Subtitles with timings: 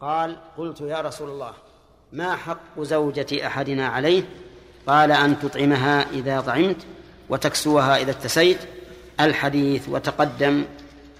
[0.00, 1.54] قال قلت يا رسول الله
[2.12, 4.22] ما حق زوجة أحدنا عليه؟
[4.86, 6.86] قال أن تطعمها إذا طعمت
[7.28, 8.58] وتكسوها إذا اكتسيت
[9.20, 10.64] الحديث وتقدم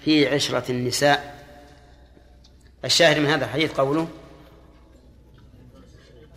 [0.05, 1.47] في عشرة النساء.
[2.85, 4.09] الشاهد من هذا الحديث قوله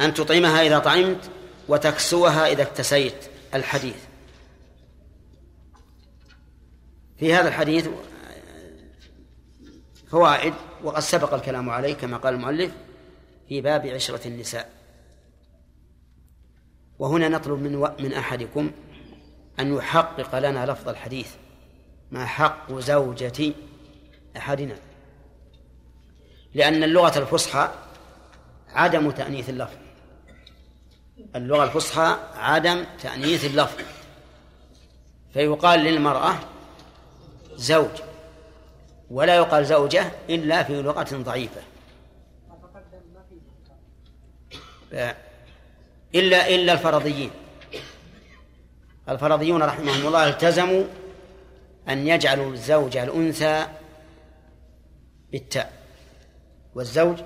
[0.02, 1.30] أن تطعمها إذا طعمت
[1.68, 4.00] وتكسوها إذا اكتسيت الحديث.
[7.18, 7.88] في هذا الحديث
[10.12, 10.54] فوائد
[10.84, 12.72] وقد سبق الكلام عليه كما قال المؤلف
[13.50, 14.70] في باب عشرة النساء.
[17.00, 18.72] وهنا نطلب من من أحدكم
[19.60, 21.36] أن يحقق لنا لفظ الحديث.
[22.12, 23.54] ما حق زوجة
[24.38, 24.76] أحدنا؟
[26.54, 27.70] لأن اللغة الفصحى
[28.70, 29.78] عدم تأنيث اللفظ.
[31.36, 33.84] اللغة الفصحى عدم تأنيث اللفظ.
[35.34, 36.36] فيقال للمرأة
[37.56, 38.09] زوج.
[39.12, 41.62] ولا يقال زوجة إلا في لغة ضعيفة.
[46.16, 47.32] إلا إلا الفرضيين.
[49.10, 50.84] الفرضيون رحمهم الله التزموا
[51.90, 53.68] أن يجعلوا الزوجة الأنثى
[55.32, 55.74] بالتاء
[56.76, 57.22] والزوج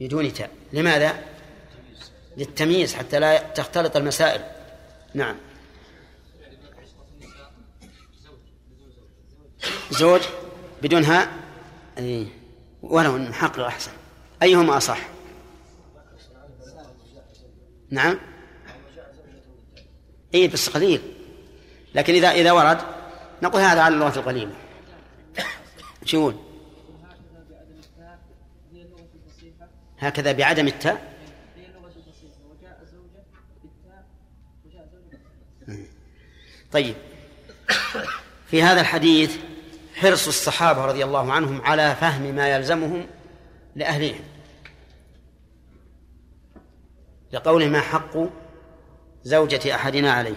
[0.00, 0.50] بدون تاء.
[0.72, 1.22] لماذا؟
[2.36, 4.42] للتمييز حتى لا تختلط المسائل.
[5.14, 5.36] نعم.
[9.90, 10.22] زوج.
[10.84, 11.28] بدون هاء
[11.98, 12.26] أي
[12.82, 13.92] ولو نحقق أحسن.
[14.42, 14.98] أيهما أصح؟
[17.90, 18.18] نعم.
[20.34, 21.00] اي بس قليل.
[21.94, 22.78] لكن إذا إذا ورد
[23.42, 24.52] نقول هذا على اللغة القليله
[26.04, 26.34] شو يقول
[29.98, 31.14] هكذا بعدم التاء.
[36.72, 36.94] طيب.
[38.50, 39.36] في هذا الحديث
[39.94, 43.06] حرص الصحابة رضي الله عنهم على فهم ما يلزمهم
[43.76, 44.20] لأهلهم.
[47.32, 48.16] لقوله ما حق
[49.24, 50.36] زوجة أحدنا عليه.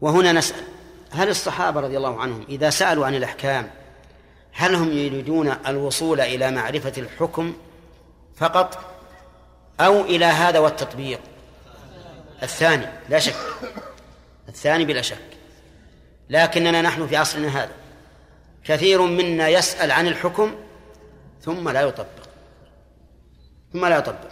[0.00, 0.64] وهنا نسأل
[1.10, 3.70] هل الصحابة رضي الله عنهم إذا سألوا عن الأحكام
[4.52, 7.54] هل هم يريدون الوصول إلى معرفة الحكم
[8.36, 8.94] فقط
[9.80, 11.20] أو إلى هذا والتطبيق؟
[12.42, 13.36] الثاني لا شك.
[14.48, 15.18] الثاني بلا شك.
[16.28, 17.72] لكننا نحن في عصرنا هذا.
[18.64, 20.54] كثير منا يسأل عن الحكم
[21.42, 22.24] ثم لا يطبق.
[23.72, 24.30] ثم لا يطبق.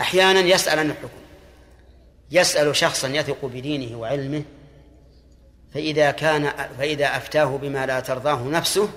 [0.00, 1.22] أحيانا يسأل عن الحكم.
[2.30, 4.42] يسأل شخصا يثق بدينه وعلمه
[5.74, 8.88] فإذا كان فإذا أفتاه بما لا ترضاه نفسه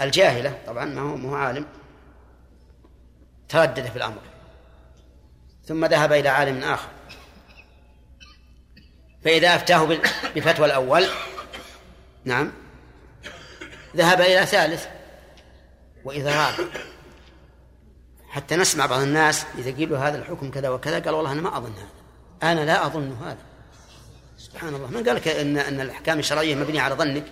[0.00, 1.66] الجاهلة طبعا ما هو ما هو عالم
[3.48, 4.22] تردد في الأمر.
[5.64, 6.88] ثم ذهب إلى عالم آخر.
[9.24, 9.98] فإذا أفتاه
[10.36, 11.06] بفتوى الأول
[12.24, 12.52] نعم.
[13.96, 14.86] ذهب إلى ثالث
[16.04, 16.70] وإذا رابع
[18.28, 21.72] حتى نسمع بعض الناس إذا قيل هذا الحكم كذا وكذا قال والله أنا ما أظن
[21.72, 22.52] هذا.
[22.52, 23.38] أنا لا أظن هذا.
[24.38, 24.86] سبحان الله.
[24.86, 27.24] من قال لك إن أن الأحكام الشرعية مبنية على ظنك؟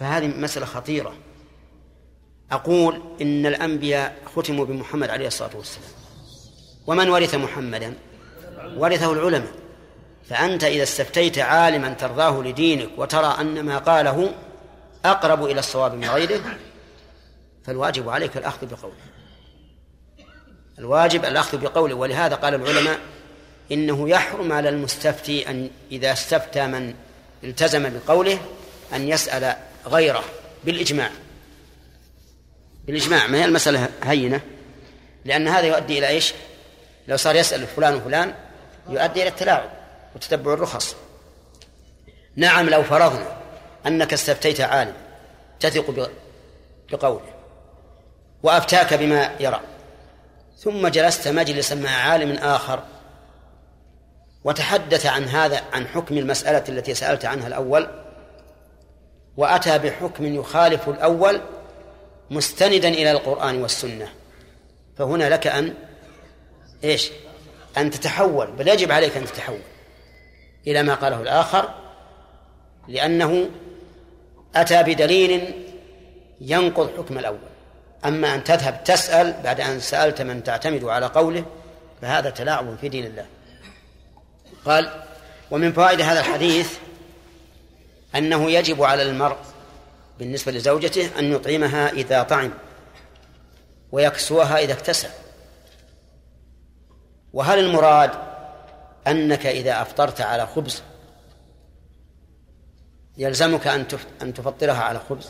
[0.00, 1.14] فهذه مسألة خطيرة.
[2.50, 5.90] أقول إن الأنبياء ختموا بمحمد عليه الصلاة والسلام.
[6.86, 7.94] ومن ورث محمدا؟
[8.76, 9.63] ورثه العلماء.
[10.28, 14.34] فأنت إذا استفتيت عالما ترضاه لدينك وترى أن ما قاله
[15.04, 16.40] أقرب إلى الصواب من غيره
[17.64, 18.94] فالواجب عليك الأخذ بقوله.
[20.78, 22.98] الواجب الأخذ بقوله ولهذا قال العلماء
[23.72, 26.94] إنه يحرم على المستفتي أن إذا استفتى من
[27.44, 28.38] التزم بقوله
[28.94, 30.24] أن يسأل غيره
[30.64, 31.10] بالإجماع.
[32.86, 34.40] بالإجماع ما هي المسألة هينة؟
[35.24, 36.34] لأن هذا يؤدي إلى إيش؟
[37.08, 38.34] لو صار يسأل فلان وفلان
[38.88, 39.83] يؤدي إلى التلاعب.
[40.14, 40.96] وتتبع الرخص.
[42.36, 43.36] نعم لو فرضنا
[43.86, 44.94] أنك استفتيت عالم
[45.60, 46.14] تثق
[46.90, 47.34] بقوله
[48.42, 49.60] وأفتاك بما يرى
[50.58, 52.82] ثم جلست مجلسا مع عالم آخر
[54.44, 57.88] وتحدث عن هذا عن حكم المسألة التي سألت عنها الأول
[59.36, 61.40] وأتى بحكم يخالف الأول
[62.30, 64.08] مستندا إلى القرآن والسنة.
[64.98, 65.74] فهنا لك أن
[66.84, 67.10] إيش؟
[67.76, 69.60] أن تتحول بل يجب عليك أن تتحول.
[70.66, 71.68] إلى ما قاله الآخر
[72.88, 73.50] لأنه
[74.54, 75.52] أتى بدليل
[76.40, 77.38] ينقض حكم الأول.
[78.04, 81.44] أما أن تذهب تسأل بعد أن سألت من تعتمد على قوله
[82.02, 83.26] فهذا تلاعب في دين الله.
[84.64, 85.04] قال
[85.50, 86.78] ومن فوائد هذا الحديث
[88.14, 89.36] أنه يجب على المرء
[90.18, 92.50] بالنسبة لزوجته أن يطعمها إذا طعم
[93.92, 95.08] ويكسوها إذا اكتسى
[97.32, 98.10] وهل المراد
[99.06, 100.82] أنك إذا أفطرت على خبز
[103.16, 103.86] يلزمك أن
[104.22, 105.28] أن تفطرها على خبز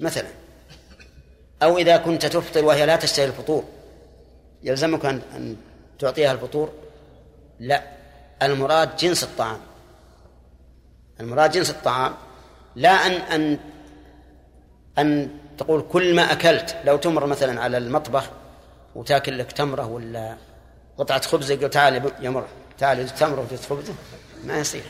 [0.00, 0.28] مثلا.
[1.62, 3.64] أو إذا كنت تفطر وهي لا تشتهي الفطور
[4.62, 5.56] يلزمك أن أن
[5.98, 6.72] تعطيها الفطور.
[7.60, 7.82] لا
[8.42, 9.60] المراد جنس الطعام.
[11.20, 12.14] المراد جنس الطعام
[12.76, 13.58] لا أن أن
[14.98, 16.76] أن تقول كل ما أكلت.
[16.84, 18.30] لو تمر مثلا على المطبخ
[18.94, 20.36] وتاكل لك تمرة ولا
[20.98, 22.46] قطعة خبز يقول تعال يا مر
[22.78, 23.94] تعال تمرة وجزء خبزة
[24.44, 24.82] ما يصير.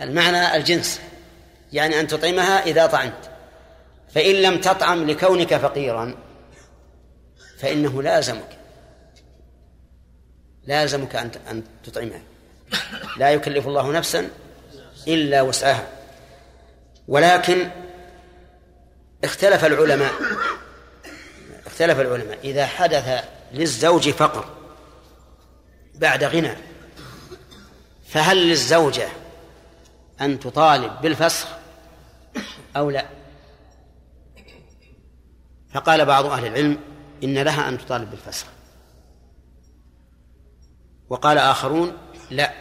[0.00, 1.00] المعنى الجنس.
[1.72, 3.30] يعني أن تطعمها إذا طعمت.
[4.14, 6.14] فإن لم تطعم لكونك فقيرا
[7.58, 8.58] فإنه لازمك.
[10.66, 12.22] لازمك أن أن تطعمها.
[13.18, 14.28] لا يكلف الله نفسا
[15.08, 15.86] إلا وسعها.
[17.08, 17.70] ولكن
[19.24, 20.12] اختلف العلماء.
[21.66, 22.38] اختلف العلماء.
[22.44, 24.61] إذا حدث للزوج فقر
[26.02, 26.56] بعد غنى.
[28.08, 29.08] فهل للزوجة
[30.20, 31.48] أن تطالب بالفسخ
[32.76, 33.06] أو لا؟
[35.74, 36.78] فقال بعض أهل العلم
[37.24, 38.46] إن لها أن تطالب بالفسخ.
[41.08, 41.96] وقال آخرون
[42.30, 42.52] لا.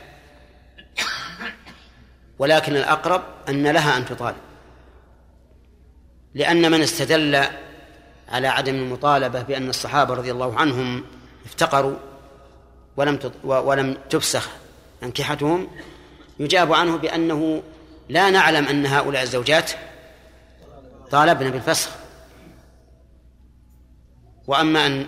[2.40, 4.42] ولكن الأقرب أن لها أن تطالب.
[6.34, 7.46] لأن من استدل
[8.30, 11.04] على عدم المطالبة بأن الصحابة رضي الله عنهم
[11.46, 12.11] افتقروا
[12.98, 14.50] ولم ولم تفسخ.
[15.04, 15.68] أنكحتهم
[16.40, 17.64] يجاب عنه بأنه
[18.10, 19.72] لا نعلم أن هؤلاء الزوجات
[21.12, 21.90] طالبن بالفسخ.
[24.48, 25.06] وأما أن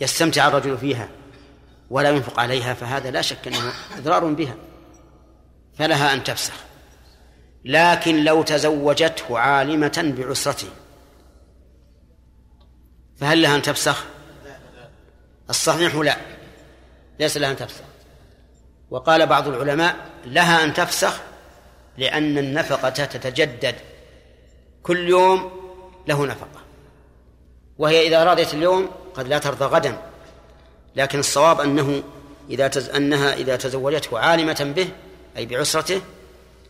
[0.00, 1.08] يستمتع الرجل فيها
[1.90, 4.54] ولا ينفق عليها فهذا لا شك أنه إضرار بها
[5.78, 6.54] فلها أن تفسخ.
[7.64, 10.68] لكن لو تزوجته عالمة بعسرته
[13.16, 14.04] فهل لها أن تفسخ؟
[15.50, 16.16] الصحيح لا.
[17.20, 17.84] ليس لها أن تفسخ.
[18.90, 21.20] وقال بعض العلماء لها أن تفسخ
[21.98, 23.74] لأن النفقة تتجدد.
[24.82, 25.50] كل يوم
[26.06, 26.60] له نفقة.
[27.78, 29.98] وهي إذا رضيت اليوم قد لا ترضى غدا.
[30.96, 32.02] لكن الصواب أنه
[32.50, 32.88] إذا تز...
[32.88, 34.88] أنها إذا تزوجته عالمة به
[35.36, 36.00] أي بعسرته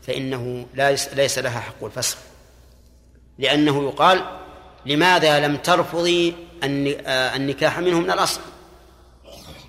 [0.06, 0.66] فإنه
[1.14, 2.18] ليس لها حق الفسخ.
[3.38, 4.38] لأنه يقال
[4.86, 6.34] لماذا لم ترفضي
[6.64, 8.40] النكاح منه من الأصل؟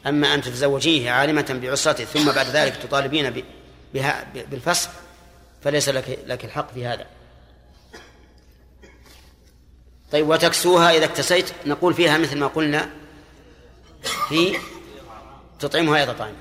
[0.08, 3.44] أما أن تتزوجيه عالمة بعسرته ثم بعد ذلك تطالبين
[3.94, 4.90] بها بالفسخ
[5.62, 7.06] فليس لك لك الحق في هذا.
[10.12, 12.90] طيب وتكسوها إذا اكتسيت نقول فيها مثل ما قلنا
[14.30, 14.58] في
[15.60, 16.36] تطعمها إذا طعمت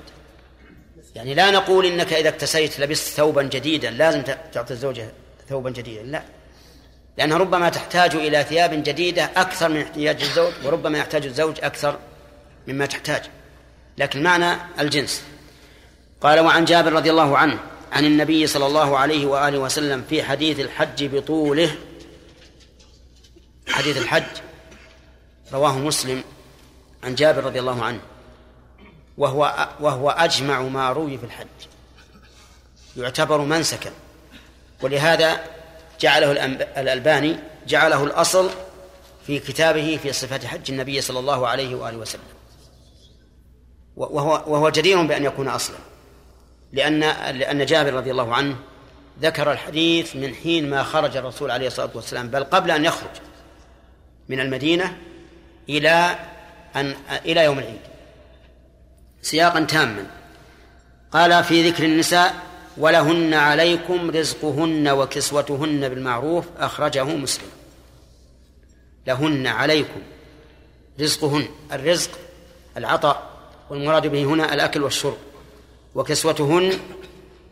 [1.15, 4.21] يعني لا نقول إنك إذا اكتسيت لبست ثوبا جديدا لازم
[4.53, 5.11] تعطي الزوجة
[5.49, 6.23] ثوبا جديدا لا.
[7.17, 11.99] لأنها ربما تحتاج إلى ثياب جديدة أكثر من احتياج الزوج وربما يحتاج الزوج أكثر
[12.67, 13.23] مما تحتاج.
[13.97, 15.23] لكن معنى الجنس.
[16.21, 17.59] قال وعن جابر رضي الله عنه
[17.91, 21.75] عن النبي صلى الله عليه وآله وسلم في حديث الحج بطوله.
[23.67, 24.23] حديث الحج.
[25.53, 26.23] رواه مسلم
[27.03, 27.99] عن جابر رضي الله عنه.
[29.17, 31.47] وهو وهو أجمع ما روي في الحج.
[32.97, 33.91] يعتبر منسكا.
[34.81, 35.43] ولهذا
[35.99, 36.31] جعله
[36.77, 38.49] الألباني جعله الأصل
[39.27, 42.21] في كتابه في صفة حج النبي صلى الله عليه وآله وسلم.
[43.97, 45.77] وهو وهو جدير بأن يكون أصلا.
[46.73, 46.99] لأن
[47.37, 48.55] لأن جابر رضي الله عنه
[49.21, 53.09] ذكر الحديث من حين ما خرج الرسول عليه الصلاة والسلام بل قبل أن يخرج
[54.29, 54.97] من المدينة
[55.69, 56.15] إلى
[56.75, 56.95] أن
[57.25, 57.81] إلى يوم العيد
[59.21, 60.05] سياقا تاما.
[61.11, 62.35] قال في ذكر النساء
[62.77, 67.49] ولهن عليكم رزقهن وكسوتهن بالمعروف أخرجه مسلم.
[69.07, 70.01] لهن عليكم
[71.01, 72.11] رزقهن الرزق
[72.77, 73.32] العطاء.
[73.69, 75.17] والمراد به هنا الأكل والشرب
[75.95, 76.79] وكسوتهن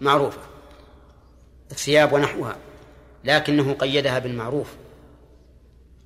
[0.01, 0.41] معروفة
[1.71, 2.57] الثياب ونحوها
[3.23, 4.67] لكنه قيدها بالمعروف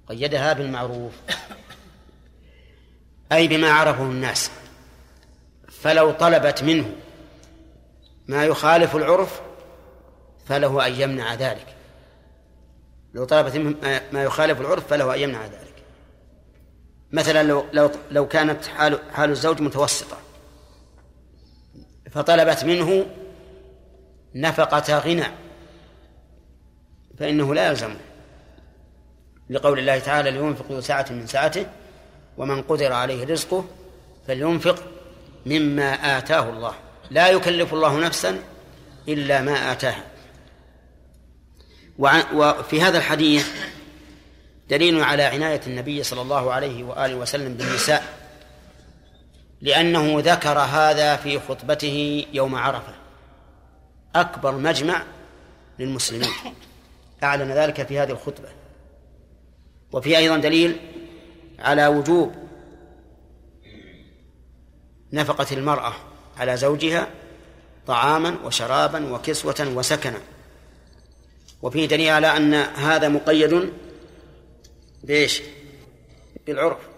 [0.10, 1.14] قيدها بالمعروف
[3.32, 4.52] أي بما عرفه الناس
[5.70, 6.96] فلو طلبت منه
[8.28, 9.42] ما يخالف العرف
[10.46, 11.76] فله أن يمنع ذلك
[13.14, 13.76] لو طلبت منه
[14.12, 15.65] ما يخالف العرف فله أن يمنع ذلك.
[17.12, 20.18] مثلا لو لو لو كانت حال حال الزوج متوسطة
[22.12, 23.06] فطلبت منه
[24.36, 25.26] نفقة غنى
[27.18, 28.00] فإنه لا يلزمه
[29.50, 31.66] لقول الله تعالى لينفق ذو سعة من سعته
[32.38, 33.66] ومن قدر عليه رزقه
[34.28, 34.84] فلينفق
[35.46, 36.74] مما آتاه الله.
[37.12, 38.40] لا يكلف الله نفسا
[39.08, 40.04] إلا ما آتاها.
[42.34, 43.48] وفي هذا الحديث
[44.70, 48.04] دليل على عناية النبي صلى الله عليه وآله وسلم بالنساء
[49.62, 52.94] لأنه ذكر هذا في خطبته يوم عرفة.
[54.16, 55.04] أكبر مجمع
[55.80, 56.30] للمسلمين.
[57.24, 58.50] أعلن ذلك في هذه الخطبة.
[59.92, 60.78] وفي أيضا دليل
[61.60, 62.36] على وجوب
[65.14, 65.94] نفقة المرأة
[66.38, 67.08] على زوجها
[67.88, 70.20] طعاما وشرابا وكسوة وسكنا.
[71.62, 73.74] وفيه دليل على أن هذا مقيد
[75.06, 75.42] بإيش؟
[76.48, 76.90] بالعرف.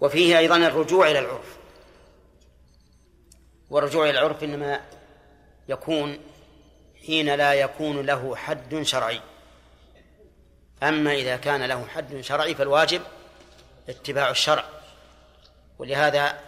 [0.00, 1.56] وفيه أيضا الرجوع إلى العرف.
[3.70, 4.80] والرجوع إلى العرف إنما
[5.68, 6.18] يكون
[7.06, 9.20] حين لا يكون له حد شرعي.
[10.82, 13.02] أما إذا كان له حد شرعي فالواجب
[13.88, 14.64] اتباع الشرع.
[15.78, 16.40] ولهذا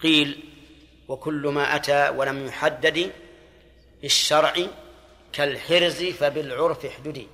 [0.00, 0.44] قيل
[1.08, 3.12] وكل ما أتى ولم يحدد
[4.02, 4.54] بالشرع
[5.32, 7.28] كالحرز فبالعرف احددي.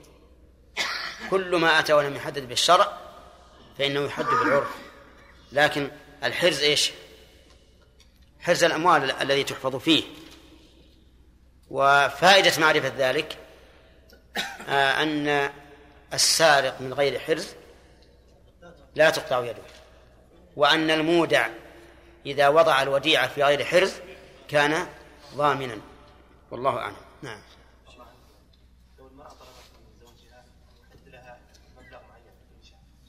[1.31, 2.99] كل ما أتى ولم يحدد بالشرع
[3.79, 4.69] فإنه يحد بالعرف.
[5.53, 5.91] لكن
[6.25, 6.93] الحرز إيش؟
[8.41, 10.03] حرز الأموال الذي تحفظ فيه.
[11.71, 13.39] وفائدة معرفة ذلك
[14.69, 15.51] آه، أن
[16.13, 17.49] السارق من غير حرز
[18.95, 19.63] لا تقطع يده.
[20.57, 21.49] وأن المودع
[22.27, 23.93] إذا وضع الوديعة في غير حرز
[24.49, 24.87] كان
[25.35, 25.79] ضامنا.
[26.51, 26.97] والله أعلم.
[27.23, 27.41] نعم.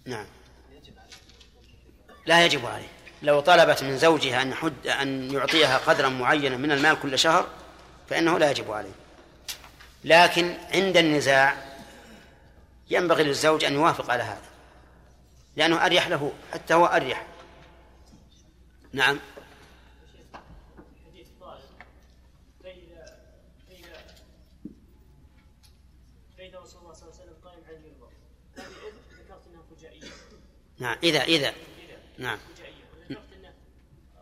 [0.06, 0.26] نعم.
[2.26, 2.88] لا يجب عليه.
[3.22, 7.48] لو طلبت من زوجها أن حد أن يعطيها قدرا معينا من المال كل شهر
[8.10, 8.92] فإنه لا يجب عليه.
[10.04, 11.56] لكن عند النزاع
[12.90, 14.42] ينبغي للزوج أن يوافق على هذا
[15.56, 17.26] لأنه أريح له حتى هو أريح.
[18.94, 19.20] نعم.
[30.80, 31.54] نعم إذا إذا.
[32.18, 32.40] نعم.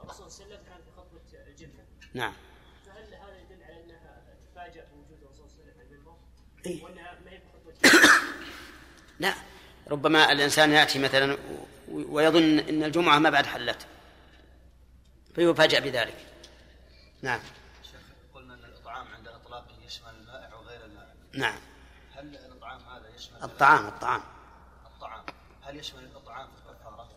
[0.04, 1.84] الرسول صلى الله عليه وسلم كان في خطبة الجبنة
[2.14, 2.34] نعم.
[2.86, 7.40] فهل هذا يدل على أنها تفاجأ بوجود الرسول صلى الله عليه وسلم؟ وأنها ما هي
[9.20, 9.34] لا
[9.88, 11.38] ربما الإنسان يأتي مثلا
[11.92, 13.88] ويظن أن الجمعة ما بعد حلت
[15.36, 16.28] فيفاجأ بذلك.
[17.22, 17.40] نعم.
[17.84, 18.02] شيخ
[18.34, 21.60] قلنا أن الإطعام عند إطلاقه يشمل المائع وغير المائع نعم.
[22.12, 24.22] هل الإطعام هذا يشمل الطعام الطعام.
[24.86, 25.26] الطعام.
[25.62, 27.10] هل يشمل الإطعام في الكفارة؟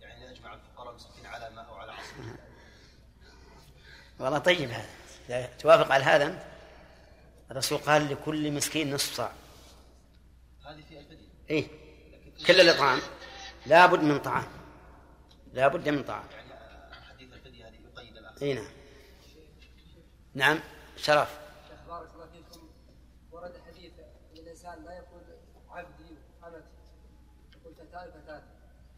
[0.00, 2.36] يعني يجمع الفقراء المسكين على ماء أو على عصير
[4.18, 4.88] والله طيب هذا.
[5.28, 6.42] إذا توافق على هذا أنت
[7.50, 9.32] الرسول قال لكل مسكين نصف صاع.
[10.66, 11.68] هذه في الفدية إيه.
[12.46, 13.00] كل الإطعام
[13.66, 14.46] لابد من طعام.
[15.52, 16.24] لابد من طعام.
[16.32, 16.52] يعني
[17.10, 18.34] حديث الفدية هذه يقيد الآن.
[18.42, 18.68] اي نعم.
[20.34, 20.60] نعم
[20.96, 21.38] شرف.
[21.88, 22.68] بارك الله فيكم.
[23.30, 23.92] ورد حديث
[24.32, 25.22] ان الانسان لا يقول
[25.70, 26.64] عبدي وأمتي.
[27.60, 28.46] يقول فتاي فتاتي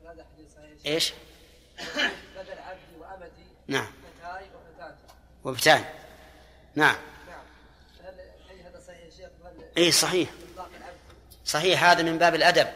[0.04, 0.86] هذا حديث صحيح.
[0.86, 1.12] إيش؟
[2.36, 3.46] بدل عبدي وأمتي.
[3.66, 3.92] نعم.
[5.46, 5.84] وبتان
[6.74, 6.96] نعم.
[9.76, 10.30] اي صحيح.
[11.44, 12.68] صحيح هذا من باب الأدب.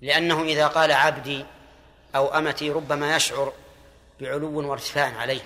[0.00, 1.44] لأنه إذا قال عبدي
[2.14, 3.52] أو أمتي ربما يشعر
[4.20, 5.42] بعلو وارتفاع عليه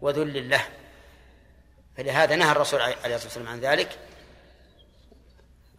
[0.00, 0.68] وذل له.
[1.96, 3.98] فلهذا نهى الرسول عليه الصلاة والسلام عن ذلك.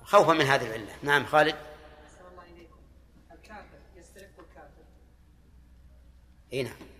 [0.03, 0.95] خوفا من هذه العلة.
[1.03, 1.55] نعم خالد.
[1.55, 2.67] الله
[3.31, 4.83] الكافر يسترق الكافر.
[6.53, 6.90] اي نعم.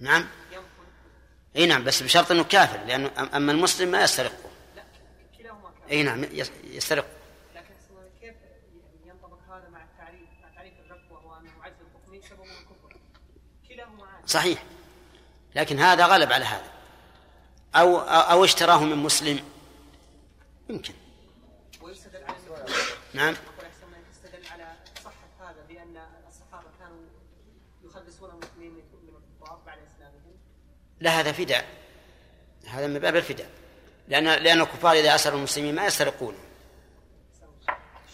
[0.00, 0.26] نعم؟
[1.56, 4.82] إي نعم بس بشرط إنه كافر لأنه أما المسلم ما يسترقه لا
[5.38, 5.90] كلاهما كافر.
[5.90, 7.06] إي نعم يس- يسترق.
[7.54, 7.74] لكن
[8.20, 8.34] كيف
[9.06, 12.96] ينطبق هذا مع التعريف مع تعريف الرق وهو انه عجز الحكم سبب الكفر؟
[13.68, 14.64] كلاهما صحيح.
[15.54, 16.70] لكن هذا غلب على هذا.
[17.74, 19.44] أو أو اشتراه من مسلم.
[20.70, 20.94] يمكن.
[21.82, 22.36] ويستدل على
[23.14, 23.34] نعم.
[24.50, 24.74] على
[25.04, 25.96] صحة هذا بأن
[26.28, 27.00] الصحابة كانوا
[27.84, 30.36] يخلصون المسلمين من الكفار بعد إسلامهم؟
[31.00, 31.66] لا هذا فداء.
[32.66, 33.50] هذا من باب الفداء.
[34.08, 36.34] لأن لأن الكفار إذا أسروا المسلمين ما يسترقون.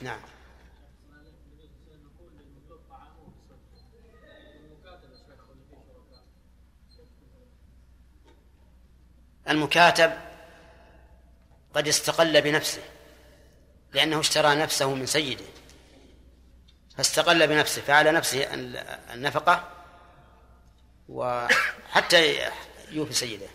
[0.00, 0.20] نعم.
[9.48, 10.12] المكاتب
[11.74, 12.82] قد استقل بنفسه
[13.92, 15.44] لأنه اشترى نفسه من سيده.
[17.00, 18.54] فاستقل بنفسه فعلى نفسه
[19.14, 19.68] النفقة
[21.08, 22.38] وحتى
[22.90, 23.46] يوفي سيده.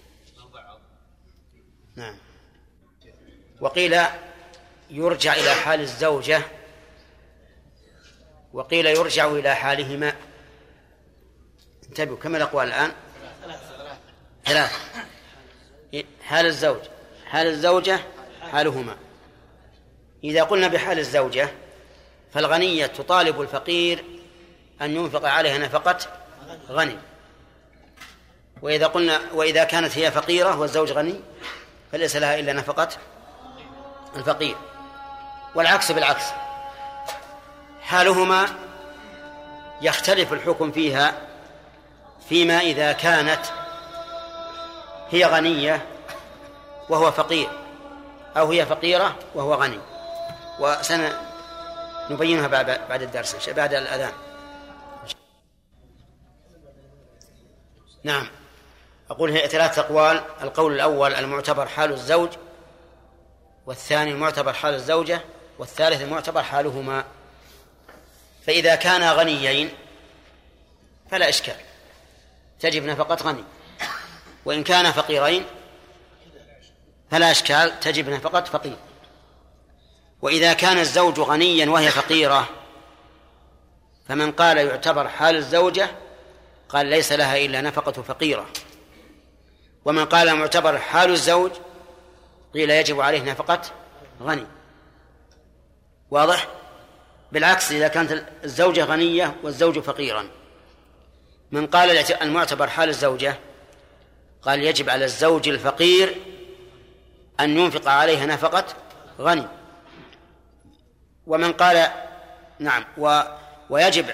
[1.96, 2.18] نعم.
[3.62, 4.00] وقيل
[4.90, 6.42] يرجع إلى حال الزوجة
[8.54, 10.16] وقيل يرجع إلى حالهما.
[11.90, 12.92] انتبهوا كم الأقوال الآن؟
[14.46, 14.72] ثلاث
[16.22, 16.82] حال الزوج
[17.26, 18.00] حال الزوجة
[18.42, 18.98] حالهما.
[20.24, 21.50] إذا قلنا بحال الزوجة
[22.36, 24.06] فالغنية تطالب الفقير
[24.82, 25.98] أن ينفق عليها نفقة
[26.70, 26.98] غني.
[28.62, 31.22] وإذا قلنا وإذا كانت هي فقيرة والزوج غني
[31.92, 32.90] فليس لها إلا نفقة
[34.16, 34.56] الفقير.
[35.56, 36.24] والعكس بالعكس.
[37.82, 38.46] حالهما
[39.82, 41.14] يختلف الحكم فيها
[42.30, 43.46] فيما إذا كانت
[45.10, 45.86] هي غنية
[46.90, 47.50] وهو فقير
[48.38, 49.80] أو هي فقيرة وهو غني.
[52.06, 54.14] وسنبينها بعد بعد الدرس بعد الأذان.
[58.04, 58.28] نعم.
[59.10, 60.24] أقول هي ثلاثة أقوال.
[60.42, 62.30] القول الأول المعتبر حال الزوج
[63.66, 65.22] والثاني المعتبر حال الزوجة
[65.60, 67.04] والثالث المعتبر حالهما.
[68.48, 69.70] فإذا كانا غنيين
[71.12, 71.56] فلا إشكال.
[72.60, 73.44] تجب نفقة غني.
[74.46, 75.46] وإن كانا فقيرين
[77.12, 77.80] فلا إشكال.
[77.80, 78.78] تجب نفقة فقير.
[80.26, 82.50] وإذا كان الزوج غنيا وهي فقيرة
[84.08, 85.90] فمن قال يعتبر حال الزوجة
[86.70, 88.46] قال ليس لها إلا نفقة فقيرة.
[89.86, 91.52] ومن قال معتبر حال الزوج
[92.54, 93.62] قيل يجب عليه نفقة
[94.22, 94.46] غني.
[96.12, 96.48] واضح؟
[97.32, 100.28] بالعكس إذا كانت الزوجة غنية والزوج فقيرا.
[101.52, 103.40] من قال المعتبر حال الزوجة
[104.42, 106.16] قال يجب على الزوج الفقير
[107.40, 108.66] أن ينفق عليها نفقة
[109.20, 109.48] غني.
[111.28, 111.92] ومن قال
[112.60, 113.22] نعم و
[113.70, 114.06] ويجب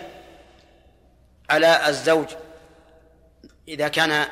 [1.50, 2.28] على الزوج
[3.68, 4.28] إذا كان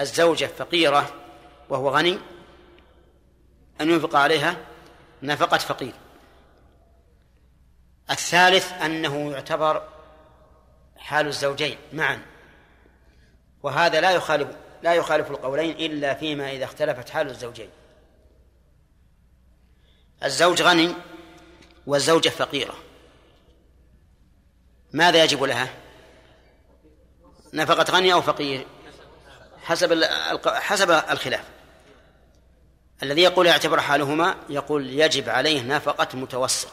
[0.00, 1.14] الزوجة فقيرة
[1.68, 2.18] وهو غني
[3.80, 4.56] أن ينفق عليها
[5.22, 5.92] نفقة فقير.
[8.10, 9.88] الثالث أنه يعتبر
[10.96, 12.22] حال الزوجين معا
[13.62, 14.48] وهذا لا يخالف
[14.82, 17.70] لا يخالف القولين إلا فيما إذا اختلفت حال الزوجين.
[20.24, 20.94] الزوج غني
[21.88, 22.74] والزوجة فقيرة.
[24.92, 25.68] ماذا يجب لها؟
[27.54, 28.66] نفقة غني أو فقير؟
[29.62, 30.04] حسب
[30.46, 31.44] حسب الخلاف.
[33.02, 36.72] الذي يقول يعتبر حالهما يقول يجب عليه نفقة متوسط.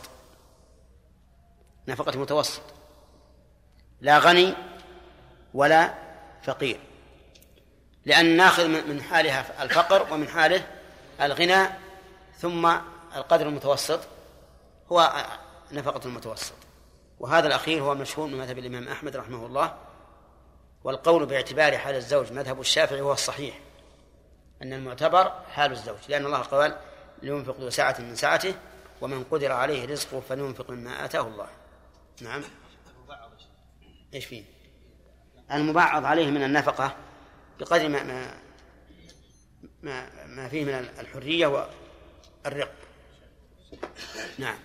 [1.88, 2.62] نفقة متوسط.
[4.02, 4.54] لا غني
[5.54, 5.94] ولا
[6.44, 6.80] فقير.
[8.06, 10.68] لأن ناخذ من حالها الفقر ومن حاله
[11.22, 11.70] الغنى
[12.40, 12.78] ثم
[13.16, 14.00] القدر المتوسط.
[14.92, 15.26] هو
[15.72, 16.56] نفقة المتوسط.
[17.20, 19.78] وهذا الأخير هو مشهور من مذهب الإمام أحمد رحمه الله
[20.84, 23.60] والقول باعتبار حال الزوج مذهب الشافعي هو الصحيح
[24.62, 26.78] أن المعتبر حال الزوج لأن الله قال
[27.22, 28.56] لينفق ذو سعة من سعته
[29.02, 31.48] ومن قدر عليه رزقه فلينفق مما آتاه الله.
[32.22, 32.44] نعم.
[34.14, 34.44] إيش فيه؟
[35.52, 36.96] المبعض عليه من النفقة
[37.60, 38.04] بقدر ما
[39.84, 42.72] ما, ما فيه من الحرية والرق.
[44.38, 44.58] نعم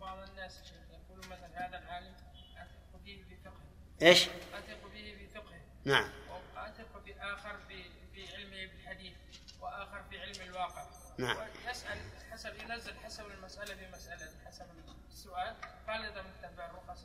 [0.00, 2.14] بعض الناس يقول مثلا هذا العالم
[2.56, 5.60] اثق به بفقهه إيش؟ أثق به بفقهه.
[5.84, 6.10] نعم.
[6.30, 7.56] وأثق بآخر
[8.14, 9.12] بعلمه بالحديث
[9.60, 10.86] وآخر في علم الواقع.
[11.18, 11.36] نعم.
[11.70, 11.98] يسال
[12.32, 14.64] حسب ينزل حسب المسألة بمسألة حسب
[15.12, 15.54] السؤال
[15.88, 17.04] قال إذا متبع الرخص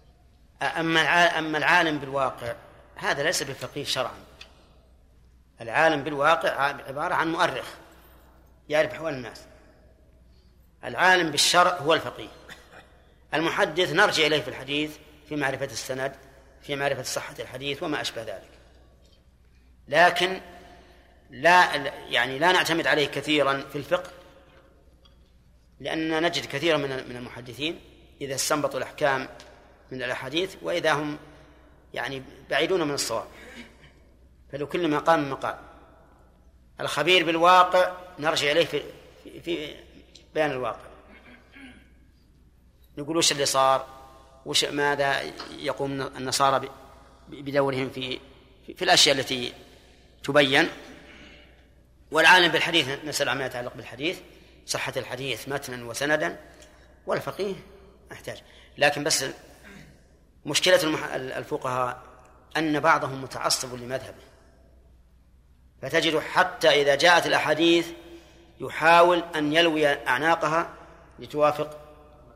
[0.62, 1.02] أما
[1.40, 2.56] أما العالم بالواقع
[2.96, 4.24] هذا ليس بفقيه شرعا.
[5.62, 7.68] العالم بالواقع عبارة عن مؤرخ
[8.70, 9.42] يعرف أحوال الناس.
[10.84, 12.30] العالم بالشرع هو الفقيه.
[13.34, 14.98] المحدث نرجع إليه في الحديث
[15.30, 16.16] في معرفة السند.
[16.64, 18.50] في معرفة صحة الحديث وما أشبه ذلك.
[19.88, 20.42] لكن
[21.30, 21.76] لا
[22.10, 24.12] يعني لا نعتمد عليه كثيرا في الفقه
[25.80, 27.80] لأننا نجد كثيرا من المحدثين
[28.22, 29.28] إذا استنبطوا الأحكام
[29.92, 31.18] من الأحاديث وإذا هم
[31.94, 33.28] يعني بعيدون من الصواب.
[34.52, 35.58] فلكل مقام مقام.
[36.80, 38.84] الخبير بالواقع نرجع إليه في,
[39.42, 39.76] في
[40.34, 40.92] بيان الواقع.
[42.98, 44.01] نقول وش اللي صار؟
[44.46, 45.22] وش ماذا
[45.60, 46.70] يقوم النصارى
[47.28, 48.20] بدورهم في
[48.76, 49.54] في الأشياء التي
[50.24, 50.70] تبين.
[52.12, 54.20] والعالم بالحديث نسأل عما يتعلق بالحديث
[54.66, 56.40] صحة الحديث متنا وسندا
[57.06, 57.56] والفقيه
[58.12, 58.42] محتاج.
[58.78, 59.26] لكن بس
[60.46, 60.84] مشكلة
[61.16, 62.02] الفقهاء
[62.58, 64.24] أن بعضهم متعصب لمذهبه.
[65.82, 67.88] فتجد حتى إذا جاءت الأحاديث
[68.60, 70.74] يحاول أن يلوي أعناقها
[71.20, 71.80] لتوافق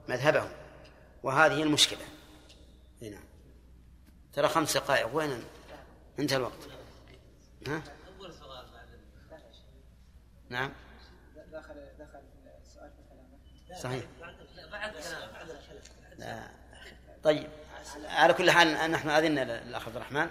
[0.10, 0.50] مذهبهم.
[1.26, 2.06] وهذه المشكلة.
[3.02, 3.20] هنا
[4.34, 5.16] ترى خمس دقائق.
[5.16, 5.44] وين
[6.20, 6.70] انتهى الوقت.
[7.68, 7.84] ها؟
[10.50, 10.74] نعم.
[11.52, 12.20] دخل دخل
[12.62, 12.92] السؤال
[13.68, 14.06] في صحيح.
[16.18, 16.48] لا.
[17.24, 17.50] طيب.
[18.04, 20.30] على كل حال نحن أذن الأخ عبد الرحمن.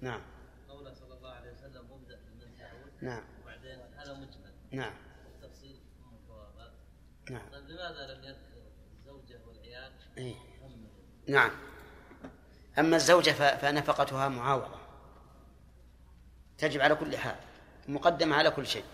[0.00, 0.22] نعم.
[0.68, 2.18] قوله صلى الله عليه وسلم مبدأ
[3.00, 3.22] نعم.
[3.42, 4.52] وبعدين هذا مجمل.
[4.70, 5.09] نعم.
[7.30, 7.42] نعم.
[7.68, 8.62] لماذا لم يذكر
[8.98, 10.34] الزوجة والعيال؟ إيه؟
[11.28, 11.50] نعم.
[12.78, 14.80] أما الزوجة فنفقتها معاوضة.
[16.58, 17.36] تجب على كل حال.
[17.88, 18.84] مقدمة على كل شيء.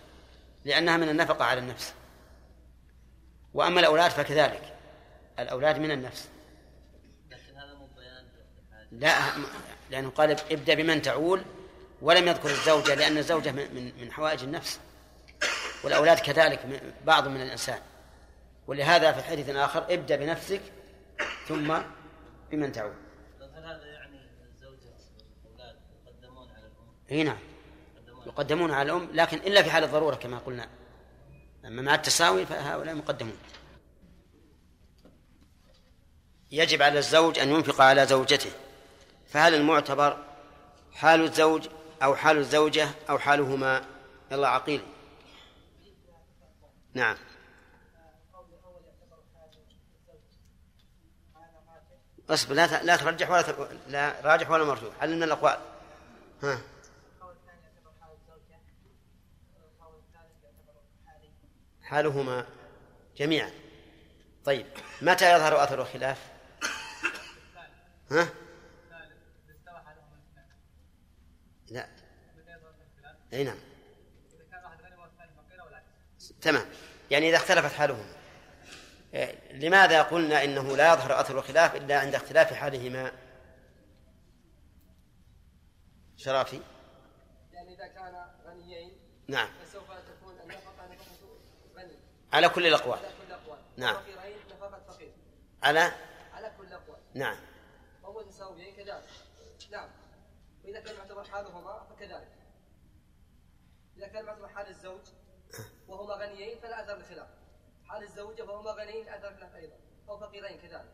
[0.65, 1.95] لأنها من النفقة على النفس.
[3.55, 4.77] وأما الأولاد فكذلك.
[5.39, 6.29] الأولاد من النفس.
[7.31, 8.27] لكن هذا مو بيان
[8.93, 9.19] لا
[9.91, 11.43] لأنه قال ابدأ بمن تعول
[12.03, 14.81] ولم يذكر الزوجة لأن الزوجة من من حوائج النفس.
[15.85, 17.81] والأولاد كذلك بعض من الإنسان.
[18.67, 20.61] ولهذا في حديث آخر ابدأ بنفسك
[21.49, 21.79] ثم
[22.51, 22.95] بمن تعول
[23.41, 24.21] طيب هل هذا يعني
[24.55, 24.93] الزوجة
[25.45, 25.77] والأولاد
[26.07, 27.39] يقدمون على الأم؟ إي نعم.
[27.97, 28.27] يقدمون.
[28.27, 30.69] يقدمون على الأم لكن إلا في حال الضرورة كما قلنا.
[31.65, 33.37] أما مع التساوي فهؤلاء مقدمون.
[36.51, 38.51] يجب على الزوج أن ينفق على زوجته.
[39.27, 40.25] فهل المعتبر
[40.93, 41.69] حال الزوج
[42.03, 43.85] أو حال الزوجة أو حالهما؟
[44.33, 44.81] يلا عقيل.
[46.95, 47.17] نعم.
[52.31, 55.59] اصبر لا لا ترجح ولا ت- لا راجح ولا مرجوح علمنا الأقوال.
[56.43, 56.59] ها.
[61.83, 62.47] حالهما
[63.17, 63.51] جميعا.
[64.45, 64.67] طيب
[65.03, 66.19] متى يظهر أثر الخلاف؟
[68.11, 68.29] ها؟
[71.71, 71.89] لا.
[73.33, 73.59] أي نعم.
[76.41, 76.67] تمام.
[77.11, 78.16] يعني إذا اختلفت حالهما.
[79.51, 83.13] لماذا قلنا إنه لا يظهر أثر الخلاف إلا عند اختلاف حالهما؟
[86.17, 86.61] شرافي؟
[87.53, 88.93] يعني إذا كان غنيين
[89.29, 89.49] نعم.
[89.65, 91.39] فسوف تكون النفقة نفقة
[91.77, 91.99] غني.
[92.33, 92.99] على كل الأقوال.
[92.99, 93.59] على كل الأقوال.
[93.77, 93.95] نعم.
[93.95, 95.13] فقيرين نفقة فقير.
[95.63, 95.93] على؟
[96.33, 96.99] على كل الأقوال.
[97.15, 97.37] نعم.
[98.03, 99.05] وهو متساويين كذلك.
[99.71, 99.89] نعم.
[100.65, 102.33] وإذا كان يعتبر حالهما فكذلك.
[103.97, 105.01] إذا كان يعتبر حال الزوج
[105.89, 107.29] وهما غنيين فلا أثر الخلاف
[107.89, 109.75] حال الزوجة وهما غنيين اثر الخلاف أيضا
[110.09, 110.85] أو فقيرين كذلك.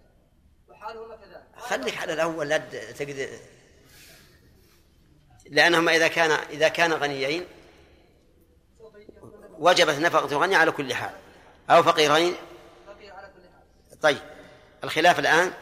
[0.69, 1.45] وحالهما كذلك.
[1.57, 2.59] خليك على الأول لا
[2.93, 3.29] تقدر
[5.51, 7.47] لأنهما إذا كان إذا كان غنيين
[9.59, 11.15] وجبت نفقة الغني على كل حال
[11.71, 12.35] أو فقيرين.
[12.87, 14.23] فقير على كل حال طيب
[14.85, 15.53] الخلاف الآن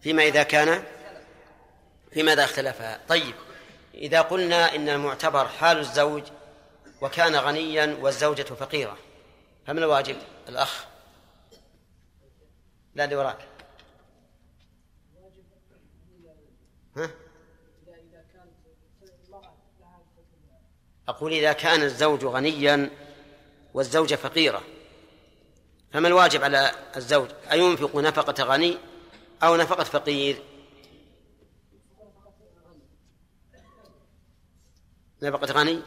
[0.00, 0.84] فيما إذا كان
[2.12, 3.34] فيما إذا اختلفا؟ طيب
[3.94, 6.22] إذا قلنا إن المعتبر حال الزوج
[7.00, 8.98] وكان غنيا والزوجة فقيرة
[9.66, 10.16] فمن الواجب؟
[10.48, 10.86] الأخ.
[12.94, 13.48] لا اللي وراك.
[16.96, 17.10] ها؟
[21.08, 22.90] أقول إذا كان الزوج غنيا
[23.74, 24.62] والزوجة فقيرة.
[25.92, 28.78] فما الواجب على الزوج؟ أينفق نفقة غني
[29.42, 30.42] أو نفقة فقير؟
[35.22, 35.82] نفقة غني؟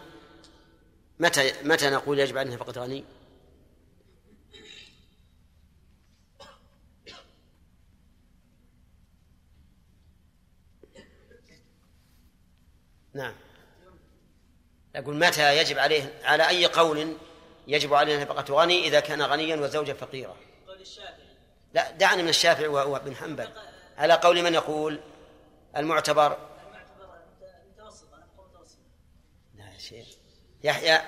[1.19, 3.18] متى متى نقول يجب عليه نفقة غني؟
[13.13, 13.33] نعم.
[14.95, 17.17] أقول متى يجب عليه على أي قول
[17.67, 20.35] يجب عليه نفقة غني إذا كان غنيا والزوجة فقيرة؟
[20.67, 21.29] قول الشافعي.
[21.73, 23.49] لا دعني من الشافعي وابن حنبل.
[23.97, 24.99] على قول من يقول؟
[25.77, 26.37] المعتبر.
[29.55, 30.07] لا يا شيخ.
[30.63, 31.01] يحيى.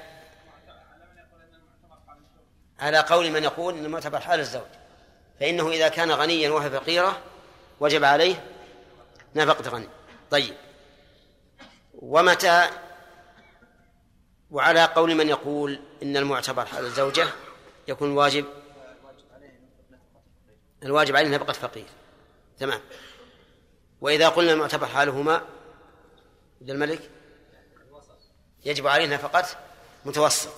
[2.80, 4.68] على قول من يقول إن المعتبر حال الزوج.
[5.40, 7.22] فإنه إذا كان غنيا وهي فقيرة
[7.80, 8.44] وجب عليه
[9.36, 9.88] نفقة غني.
[10.32, 10.56] طيب.
[12.02, 12.70] ومتى؟
[14.52, 17.28] وعلى قول من يقول إن المعتبر حال الزوجة
[17.88, 18.46] يكون واجب
[20.84, 21.86] الواجب عليه نفقه فقير.
[22.60, 22.82] تمام.
[24.02, 25.34] وإذا قلنا المعتبر حالهما
[26.62, 27.10] عبد الملك
[28.66, 29.46] يجب عليه نفقة
[30.06, 30.54] متوسط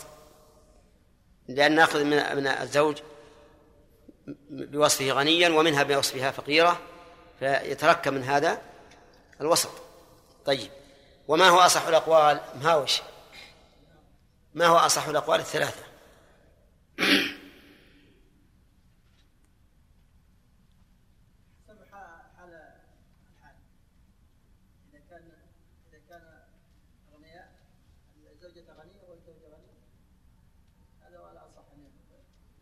[1.48, 2.98] لأن نأخذ من من الزوج
[4.50, 6.80] بوصفه غنيا ومنها بوصفها فقيرة
[7.40, 8.62] فيتركب من هذا
[9.42, 9.70] الوسط.
[10.46, 10.72] طيب.
[11.28, 13.02] وما هو أصح الأقوال؟ مهاوش
[14.54, 15.84] ما هو أصح الأقوال؟ الثلاثة.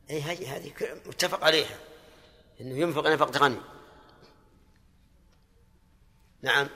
[0.06, 0.10] يكون.
[0.10, 0.74] أي هذه هذه
[1.06, 1.78] متفق عليها.
[2.62, 3.62] أنه ينفق نفقة غني.
[6.42, 6.70] نعم.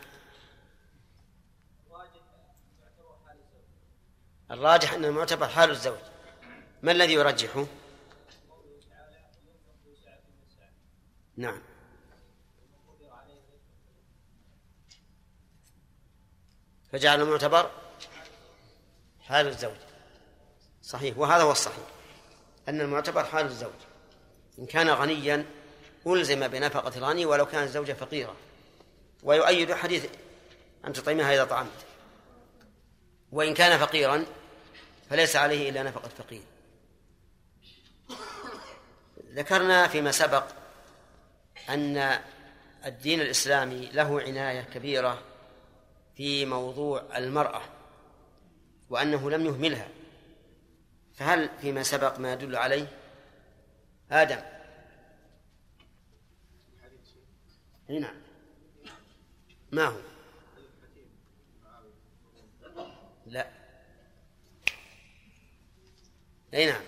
[4.51, 5.99] الراجح أن المعتبر حال الزوج.
[6.83, 7.65] ما الذي يرجحه؟
[11.37, 11.61] نعم.
[16.91, 17.71] فجعل المعتبر
[19.21, 19.75] حال الزوج.
[20.81, 21.17] صحيح.
[21.17, 21.87] وهذا هو الصحيح.
[22.69, 23.73] أن المعتبر حال الزوج.
[24.59, 25.45] إن كان غنيا
[26.07, 28.35] ألزم بنفقة الغني ولو كانت الزوجة فقيرة.
[29.23, 30.09] ويؤيد حديث
[30.85, 31.85] أن تطعمها إذا طعمت.
[33.35, 34.25] وإن كان فقيرا
[35.09, 36.43] فليس عليه إلا نفقة فقير.
[39.31, 40.43] ذكرنا فيما سبق
[41.69, 42.19] أن
[42.85, 45.23] الدين الإسلامي له عناية كبيرة
[46.15, 47.61] في موضوع المرأة
[48.89, 49.87] وأنه لم يهملها.
[51.15, 52.87] فهل فيما سبق ما يدل عليه؟
[54.11, 54.39] آدم.
[57.89, 58.15] نعم
[59.71, 59.99] ما هو
[63.25, 63.47] لا
[66.55, 66.81] أي نعم.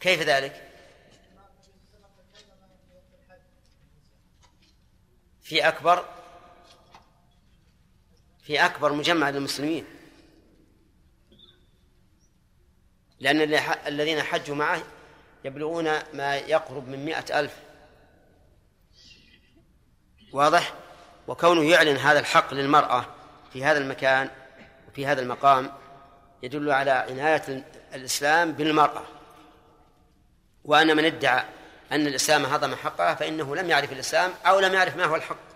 [0.00, 0.64] كيف ذلك؟
[5.42, 6.04] في أكبر
[8.42, 9.84] في أكبر مجمع للمسلمين.
[13.20, 13.40] لأن
[13.86, 14.82] الذين حجوا معه
[15.44, 15.84] يبلغون
[16.14, 17.56] ما يقرب من مئة ألف.
[20.32, 20.74] واضح؟
[21.28, 23.06] وكونه يعلن هذا الحق للمرأة
[23.52, 24.30] في هذا المكان
[24.88, 25.72] وفي هذا المقام
[26.42, 29.02] يدل على عناية الإسلام بالمرأة.
[30.64, 31.44] وأن من ادعى
[31.92, 35.48] أن الإسلام هضم حقها فإنه لم يعرف الإسلام أو لم يعرف ما هو الحق.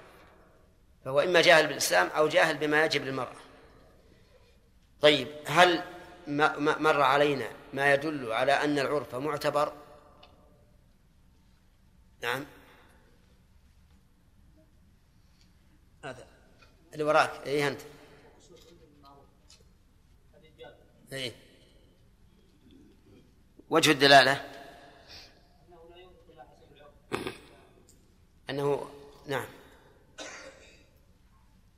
[1.04, 3.36] فهو إما جاهل بالإسلام أو جاهل بما يجب للمرأة.
[5.00, 5.82] طيب هل
[6.26, 9.72] مر علينا ما يدل على أن العرف معتبر؟
[12.22, 12.46] نعم.
[16.04, 16.26] هذا.
[16.92, 17.30] اللي وراك.
[17.46, 17.80] اي أنت.
[21.12, 21.32] اي
[23.70, 24.48] وجه الدلالة؟
[28.50, 28.90] أنه
[29.26, 29.46] نعم.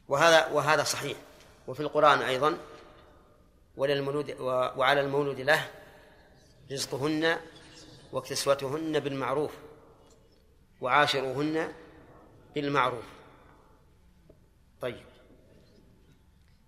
[0.09, 1.19] وهذا وهذا صحيح.
[1.69, 2.59] وفي القرآن أيضا
[3.77, 5.71] وللمولود وعلى المولود له
[6.73, 7.41] رزقهن
[8.13, 9.53] وكسوتهن بالمعروف
[10.81, 11.73] وعاشروهن
[12.55, 13.05] بالمعروف.
[14.81, 15.05] طيب.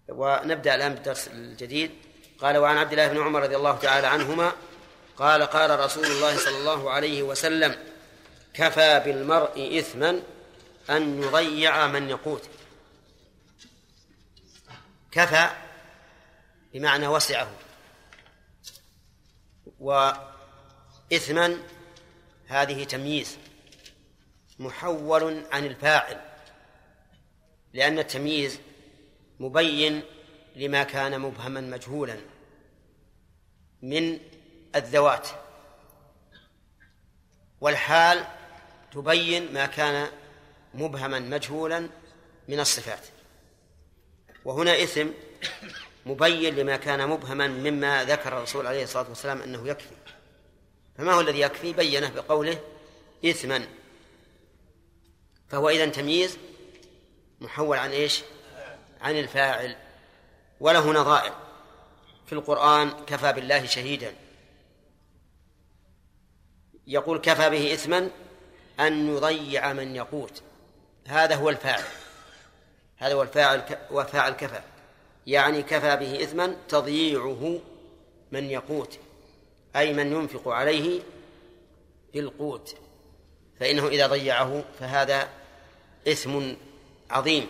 [0.08, 2.05] ونبدأ الآن بالدرس الجديد.
[2.40, 4.52] قال وعن عبد الله بن عمر رضي الله تعالى عنهما
[5.16, 7.76] قال قال رسول الله صلى الله عليه وسلم
[8.54, 10.22] كفى بالمرء إثما
[10.90, 12.42] أن يضيع من يقوت.
[15.12, 15.50] كفى
[16.74, 17.50] بمعنى وسعه.
[19.80, 21.58] وإثما
[22.46, 23.38] هذه تمييز.
[24.58, 26.20] محول عن الفاعل.
[27.72, 28.58] لأن التمييز
[29.40, 30.02] مبين
[30.56, 32.16] لما كان مبهما مجهولا
[33.82, 34.18] من
[34.74, 35.28] الذوات.
[37.60, 38.26] والحال
[38.92, 40.08] تبين ما كان
[40.74, 41.88] مبهما مجهولا
[42.48, 43.06] من الصفات.
[44.44, 45.08] وهنا إثم
[46.06, 49.94] مبين لما كان مبهما مما ذكر الرسول عليه الصلاة والسلام أنه يكفي.
[50.98, 52.60] فما هو الذي يكفي؟ بينه بقوله
[53.24, 53.66] إثما.
[55.48, 56.38] فهو إذا تمييز
[57.40, 58.22] محول عن إيش؟
[59.00, 59.76] عن الفاعل.
[60.60, 61.32] وله نظائر.
[62.26, 64.14] في القرآن كفى بالله شهيدا.
[66.86, 68.10] يقول كفى به إثما
[68.80, 70.42] أن يضيع من يقوت.
[71.06, 71.84] هذا هو الفاعل.
[72.96, 74.60] هذا هو الفاعل وفاعل كفى.
[75.26, 77.60] يعني كفى به إثما تضييعه
[78.32, 78.98] من يقوت.
[79.76, 81.02] أي من ينفق عليه
[82.14, 82.76] بالقوت
[83.60, 85.28] فإنه إذا ضيعه فهذا
[86.08, 86.52] إثم
[87.10, 87.46] عظيم.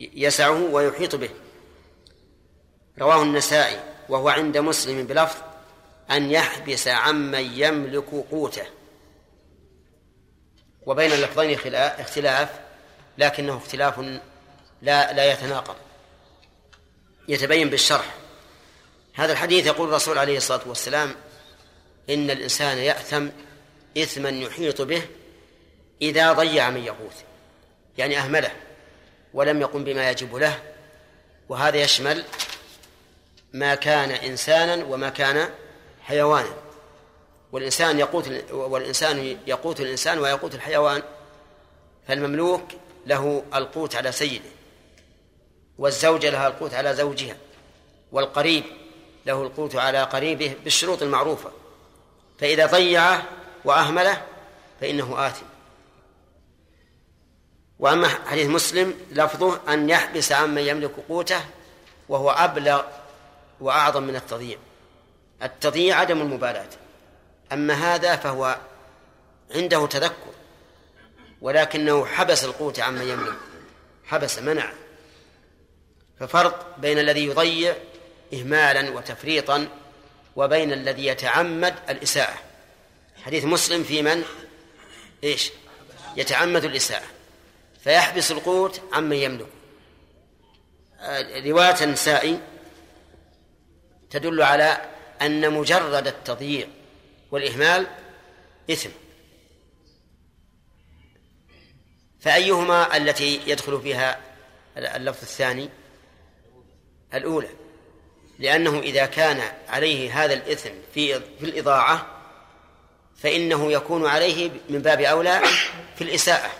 [0.00, 1.30] يسعه ويحيط به.
[2.98, 5.38] رواه النسائي وهو عند مسلم بلفظ
[6.10, 8.66] أن يحبس عمن يملك قوته.
[10.86, 12.50] وبين اللفظين اختلاف
[13.18, 13.98] لكنه اختلاف
[14.82, 15.76] لا لا يتناقض.
[17.28, 18.14] يتبين بالشرح.
[19.14, 21.14] هذا الحديث يقول الرسول عليه الصلاة والسلام
[22.10, 23.28] إن الإنسان يأثم
[23.98, 25.02] إثما يحيط به
[26.02, 27.14] إذا ضيع من يقوت
[27.98, 28.52] يعني أهمله
[29.34, 30.62] ولم يقم بما يجب له
[31.48, 32.24] وهذا يشمل
[33.52, 35.48] ما كان إنسانا وما كان
[36.02, 36.54] حيوانا.
[37.52, 41.02] والإنسان يقوت والإنسان يقوت الإنسان ويقوت الحيوان
[42.08, 42.62] فالمملوك
[43.06, 44.50] له القوت على سيده
[45.78, 47.36] والزوجة لها القوت على زوجها
[48.12, 48.64] والقريب
[49.26, 51.50] له القوت على قريبه بالشروط المعروفة.
[52.38, 53.22] فإذا ضيعه
[53.64, 54.22] وأهمله
[54.80, 55.46] فإنه آثم.
[57.78, 61.40] وأما حديث مسلم لفظه أن يحبس عمن يملك قوته
[62.08, 62.82] وهو أبلغ
[63.60, 64.58] وأعظم من التضييع.
[65.42, 66.68] التضييع عدم المبالاة.
[67.52, 68.58] أما هذا فهو
[69.54, 70.32] عنده تذكر
[71.40, 73.36] ولكنه حبس القوت عمن يملك
[74.04, 74.72] حبس منع.
[76.20, 77.76] ففرق بين الذي يضيع
[78.32, 79.68] إهمالا وتفريطا
[80.36, 82.38] وبين الذي يتعمد الإساءة.
[83.24, 84.24] حديث مسلم في من؟
[85.24, 85.52] إيش؟
[86.16, 87.06] يتعمد الإساءة.
[87.84, 89.46] فيحبس القوت عمن يملك.
[91.00, 92.40] آه، رواية النسائي
[94.10, 94.90] تدل على
[95.22, 96.66] أن مجرد التضييع
[97.30, 97.86] والإهمال
[98.70, 98.90] إثم.
[102.20, 104.20] فأيهما التي يدخل فيها
[104.76, 105.68] اللفظ الثاني؟
[107.14, 107.48] الأولى.
[108.38, 112.06] لأنه إذا كان عليه هذا الإثم في في الإضاعة
[113.16, 115.42] فإنه يكون عليه من باب أولى
[115.96, 116.50] في الإساءة.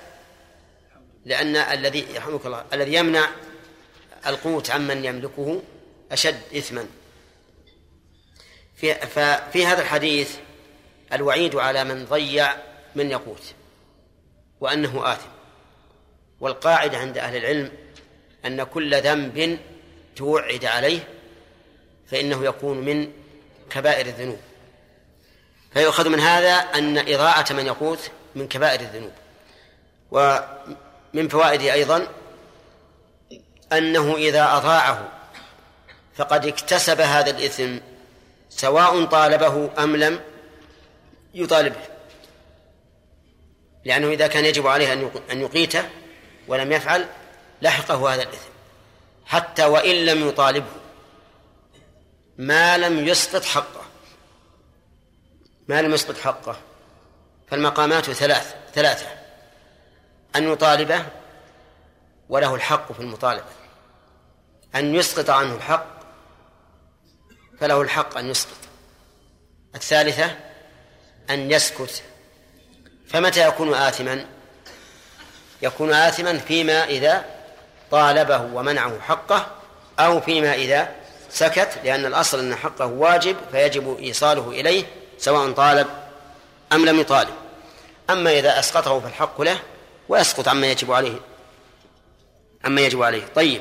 [1.24, 3.30] لأن الذي يرحمك الله الذي يمنع
[4.26, 5.62] القوت عمن يملكه
[6.12, 6.86] أشد إثما.
[8.76, 10.36] في ففي هذا الحديث
[11.12, 12.56] الوعيد على من ضيع
[12.94, 13.54] من يقوت
[14.60, 15.28] وأنه آثم.
[16.40, 17.72] والقاعدة عند أهل العلم
[18.44, 19.58] أن كل ذنب
[20.16, 21.00] توعد عليه
[22.10, 23.12] فإنه يكون من
[23.70, 24.40] كبائر الذنوب.
[25.72, 29.12] فيؤخذ من هذا أن إضاعة من يقوت من كبائر الذنوب.
[30.10, 32.08] ومن فوائده أيضا
[33.72, 35.08] أنه إذا أضاعه
[36.14, 37.78] فقد اكتسب هذا الإثم
[38.56, 40.20] سواء طالبه أم لم
[41.34, 41.80] يطالبه.
[43.84, 44.92] لأنه إذا كان يجب عليه
[45.30, 45.88] أن يقيته
[46.48, 47.08] ولم يفعل
[47.62, 48.50] لحقه هذا الإثم.
[49.26, 50.70] حتى وإن لم يطالبه
[52.38, 53.82] ما لم يسقط حقه.
[55.68, 56.56] ما لم يسقط حقه.
[57.48, 59.06] فالمقامات ثلاث ثلاثة.
[60.36, 61.06] أن يطالبه
[62.28, 63.44] وله الحق في المطالبة.
[64.74, 65.95] أن يسقط عنه الحق
[67.60, 68.56] فله الحق أن يسقط.
[69.74, 70.36] الثالثة
[71.30, 72.02] أن يسكت.
[73.08, 74.26] فمتى يكون آثما؟
[75.62, 77.24] يكون آثما فيما إذا
[77.90, 79.46] طالبه ومنعه حقه
[79.98, 80.88] أو فيما إذا
[81.30, 84.84] سكت لأن الأصل أن حقه واجب فيجب إيصاله إليه
[85.18, 85.86] سواء طالب
[86.72, 87.34] أم لم يطالب.
[88.10, 89.58] أما إذا أسقطه فالحق له
[90.08, 91.20] ويسقط عما يجب عليه
[92.64, 93.22] عما يجب عليه.
[93.34, 93.60] طيب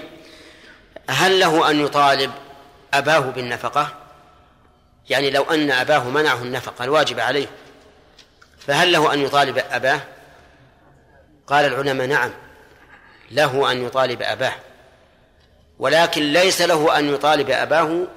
[1.10, 2.32] هل له أن يطالب
[2.98, 3.94] أباه بالنفقة؟
[5.10, 7.48] يعني لو أن أباه منعه النفقة الواجب عليه
[8.60, 10.02] فهل له أن يطالب أباه؟
[11.48, 12.32] قال العلماء نعم
[13.32, 14.54] له أن يطالب أباه
[15.80, 18.08] ولكن ليس له أن يطالب أباه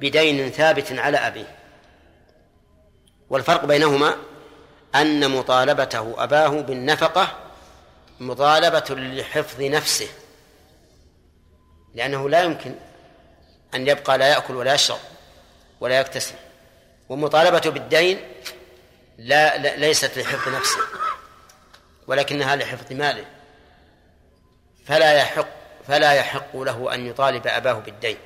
[0.00, 1.56] بدين ثابت على أبيه.
[3.30, 4.16] والفرق بينهما
[4.94, 7.28] أن مطالبته أباه بالنفقة
[8.20, 10.08] مطالبة لحفظ نفسه
[11.94, 12.74] لأنه لا يمكن
[13.74, 14.98] أن يبقى لا يأكل ولا يشرب
[15.80, 16.34] ولا يكتسب.
[17.08, 18.20] ومطالبته بالدين
[19.18, 20.80] لا, لا ليست لحفظ نفسه
[22.06, 23.24] ولكنها لحفظ ماله.
[24.86, 25.46] فلا يحق
[25.88, 28.16] فلا يحق له أن يطالب أباه بالدين.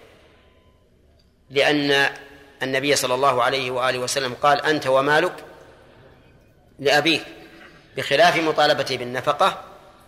[1.51, 2.11] لأن
[2.63, 5.35] النبي صلى الله عليه وآله وسلم قال أنت ومالك
[6.79, 7.25] لأبيك.
[7.97, 9.65] بخلاف مطالبته بالنفقة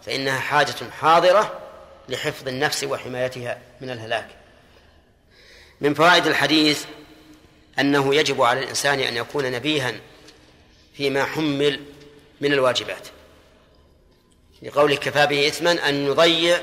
[0.06, 1.60] فإنها حاجة حاضرة
[2.08, 4.37] لحفظ النفس وحمايتها من الهلاك.
[5.80, 6.84] من فوائد الحديث
[7.78, 9.94] أنه يجب على الإنسان أن يكون نبيها
[10.96, 11.80] فيما حمل
[12.40, 13.08] من الواجبات.
[14.62, 16.60] لقوله كفى به إثما أن يضيع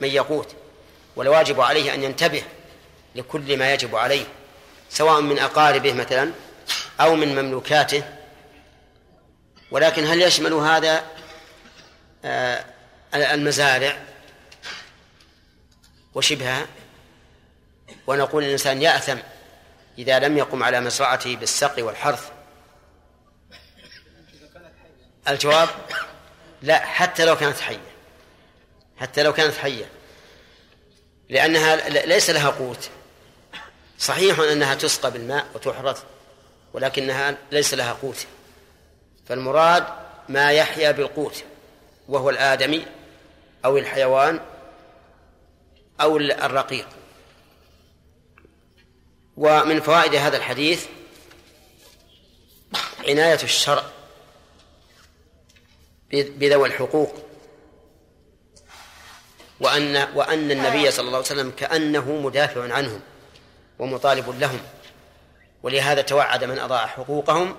[0.00, 0.48] من يقوت
[1.16, 2.42] والواجب عليه أن ينتبه
[3.14, 4.24] لكل ما يجب عليه
[4.90, 6.32] سواء من أقاربه مثلا
[7.00, 8.02] أو من مملوكاته.
[9.70, 11.04] ولكن هل يشمل هذا
[12.24, 12.64] آه،
[13.14, 13.96] المزارع
[16.14, 16.66] وشبهها؟
[18.06, 19.18] ونقول الإنسان يأثم
[19.98, 22.30] إذا لم يقم على مزرعته بالسقي والحرث.
[25.28, 25.68] الجواب
[26.62, 27.92] لا حتى لو كانت حية.
[28.96, 29.84] حتى لو كانت حية.
[31.28, 32.90] لأنها ليس لها قوت.
[33.98, 36.02] صحيح أنها تسقى بالماء وتحرث
[36.72, 38.26] ولكنها ليس لها قوت.
[39.26, 39.84] فالمراد
[40.28, 41.44] ما يحيا بالقوت
[42.08, 42.86] وهو الآدمي
[43.64, 44.40] أو الحيوان
[46.00, 46.88] أو الرقيق.
[49.36, 50.86] ومن فوائد هذا الحديث
[53.08, 53.82] عناية الشرع
[56.12, 57.14] بذوي الحقوق
[59.60, 63.00] وأن وأن النبي صلى الله عليه وسلم كأنه مدافع عنهم
[63.78, 64.60] ومطالب لهم
[65.62, 67.56] ولهذا توعد من أضاع حقوقهم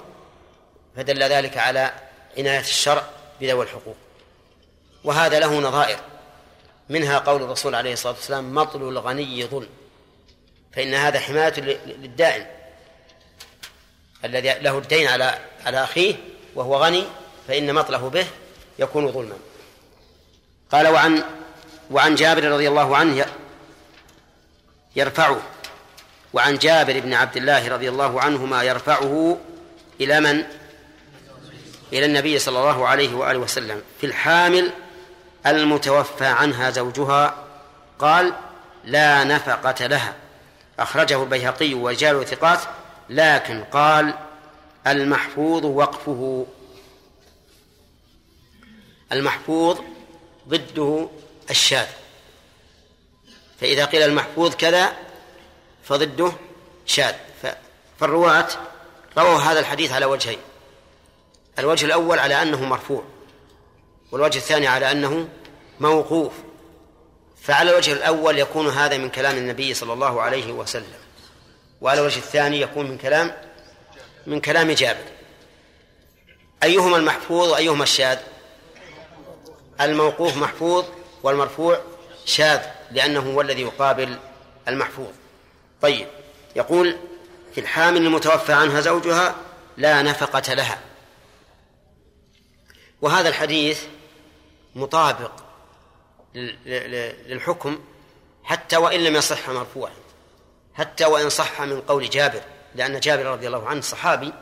[0.95, 1.93] فدل ذلك على
[2.37, 3.09] عناية الشرع
[3.41, 3.95] بذوي الحقوق.
[5.03, 5.99] وهذا له نظائر
[6.89, 9.69] منها قول الرسول عليه الصلاة والسلام مطل الغني ظلم.
[10.75, 11.53] فإن هذا حماية
[11.85, 12.45] للدائن
[14.25, 16.15] الذي له الدين على على أخيه
[16.55, 17.03] وهو غني
[17.47, 18.25] فإن مطله به
[18.79, 19.37] يكون ظلما.
[20.71, 21.23] قال وعن
[21.91, 23.25] وعن جابر رضي الله عنه
[24.95, 25.41] يرفعه.
[26.33, 29.37] وعن جابر بن عبد الله رضي الله عنهما يرفعه
[30.01, 30.43] إلى من؟
[31.93, 33.81] إلى النبي صلى الله عليه وآله وسلم.
[34.01, 34.71] في الحامل
[35.45, 37.35] المتوفى عنها زوجها
[37.99, 38.33] قال
[38.83, 40.22] لا نفقة لها.
[40.79, 42.59] أخرجه البيهقي ورجال ثقات
[43.09, 44.13] لكن قال
[44.87, 46.45] المحفوظ وقفه.
[49.11, 49.79] المحفوظ
[50.47, 51.09] ضده
[51.49, 51.87] الشاذ.
[53.61, 54.93] فإذا قيل المحفوظ كذا
[55.83, 56.31] فضده
[56.85, 57.15] شاذ.
[57.99, 58.47] فالرواة
[59.17, 60.39] رووا هذا الحديث على وجهين.
[61.59, 63.03] الوجه الأول على أنه مرفوع
[64.11, 65.27] والوجه الثاني على أنه
[65.79, 66.33] موقوف.
[67.43, 70.99] فعلى الوجه الأول يكون هذا من كلام النبي صلى الله عليه وسلم
[71.81, 73.33] وعلى الوجه الثاني يكون من كلام
[74.27, 75.03] من كلام جابر.
[76.63, 78.19] أيهما المحفوظ وأيهما الشاذ؟
[79.81, 80.85] الموقوف محفوظ
[81.23, 81.81] والمرفوع
[82.25, 84.19] شاذ لأنه هو الذي يقابل
[84.67, 85.11] المحفوظ.
[85.81, 86.07] طيب
[86.55, 86.97] يقول
[87.55, 89.35] في الحامل المتوفى عنها زوجها
[89.77, 90.79] لا نفقة لها.
[93.01, 93.83] وهذا الحديث
[94.75, 95.42] مطابق
[96.35, 97.79] للحكم
[98.43, 99.91] حتى وإن لم يصح مرفوعا
[100.73, 102.41] حتى وإن صح من قول جابر
[102.75, 104.33] لأن جابر رضي الله عنه صحابي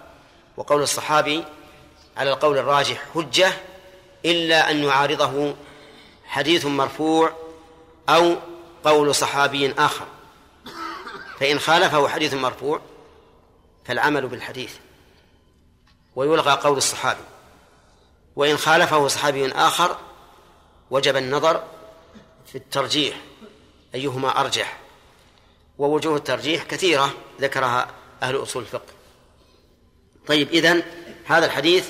[0.58, 1.44] وقول الصحابي
[2.18, 3.54] على القول الراجح حجة
[4.26, 5.56] إلا أن يعارضه
[6.26, 7.34] حديث مرفوع
[8.10, 8.36] أو
[8.84, 10.06] قول صحابي آخر.
[11.40, 12.82] فإن خالفه حديث مرفوع
[13.86, 14.74] فالعمل بالحديث
[16.16, 17.24] ويلغى قول الصحابي.
[18.36, 19.98] وإن خالفه صحابي آخر
[20.92, 21.64] وجب النظر
[22.52, 23.22] في الترجيح
[23.96, 24.80] أيهما أرجح؟
[25.78, 27.88] ووجوه الترجيح كثيرة ذكرها
[28.24, 28.94] أهل أصول الفقه.
[30.28, 30.84] طيب إذن
[31.26, 31.90] هذا الحديث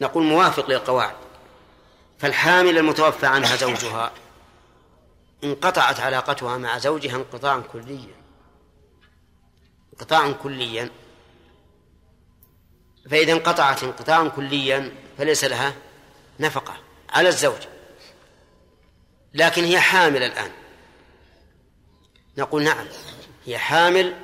[0.00, 1.16] نقول موافق للقواعد.
[2.18, 4.12] فالحامل المتوفى عنها زوجها
[5.44, 8.14] انقطعت علاقتها مع زوجها انقطاعا كليا.
[9.92, 10.90] انقطاعا كليا.
[13.10, 15.74] فإذا انقطعت انقطاعا كليا فليس لها
[16.40, 16.76] نفقة
[17.10, 17.79] على الزوج.
[19.34, 20.50] لكن هي حامل الآن.
[22.38, 22.86] نقول نعم
[23.46, 24.14] هي حامل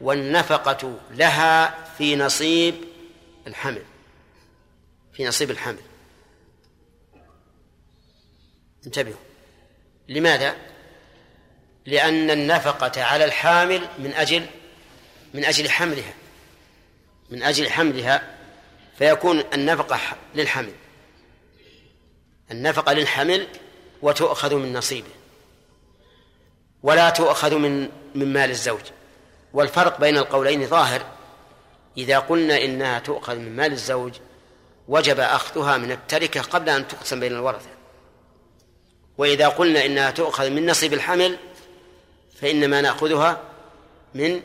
[0.00, 2.74] والنفقة لها في نصيب
[3.46, 3.82] الحمل
[5.12, 5.78] في نصيب الحمل.
[8.86, 9.16] انتبهوا.
[10.08, 10.56] لماذا؟
[11.86, 14.46] لأن النفقة على الحامل من أجل
[15.34, 16.14] من أجل حملها
[17.30, 18.36] من أجل حملها
[18.98, 20.00] فيكون النفقة
[20.34, 20.72] للحمل.
[22.50, 23.48] النفقة للحمل
[24.02, 25.10] وتؤخذ من نصيبه.
[26.82, 28.80] ولا تؤخذ من من مال الزوج.
[29.52, 31.02] والفرق بين القولين ظاهر.
[31.96, 34.12] إذا قلنا إنها تؤخذ من مال الزوج
[34.88, 37.70] وجب أخذها من التركة قبل أن تقسم بين الورثة.
[39.18, 41.36] وإذا قلنا إنها تؤخذ من نصيب الحمل
[42.40, 43.40] فإنما نأخذها
[44.14, 44.42] من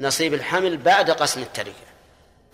[0.00, 1.92] نصيب الحمل بعد قسم التركة.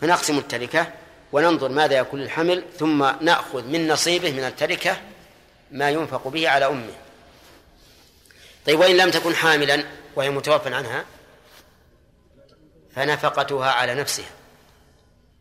[0.01, 0.93] فنقسم التركة
[1.32, 4.97] وننظر ماذا يكون الحمل ثم نأخذ من نصيبه من التركة
[5.71, 6.95] ما ينفق به على أمه.
[8.66, 9.85] طيب وإن لم تكن حاملا
[10.16, 11.05] وهي متوفى عنها
[12.95, 14.31] فنفقتها على نفسها.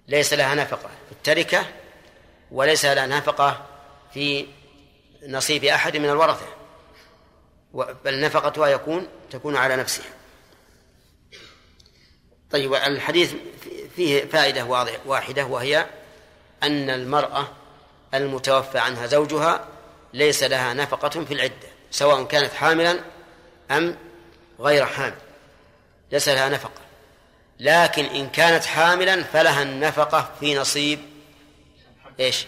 [0.08, 1.66] ليس لها نفقة في التركة
[2.52, 3.66] وليس لها نفقة
[4.14, 4.48] في
[5.28, 6.48] نصيب أحد من الورثة.
[7.74, 10.06] بل نفقتها يكون تكون على نفسها.
[12.52, 13.34] طيب الحديث
[13.96, 14.64] فيه فائدة
[15.06, 15.88] واحدة وهي
[16.64, 17.48] أن المرأة
[18.14, 19.68] المتوفى عنها زوجها
[20.18, 23.00] ليس لها نفقة في العدة سواء كانت حاملا
[23.72, 23.98] أم
[24.60, 25.16] غير حامل.
[26.12, 26.82] ليس لها نفقة.
[27.60, 31.00] لكن إن كانت حاملا فلها النفقة في نصيب
[32.20, 32.46] إيش؟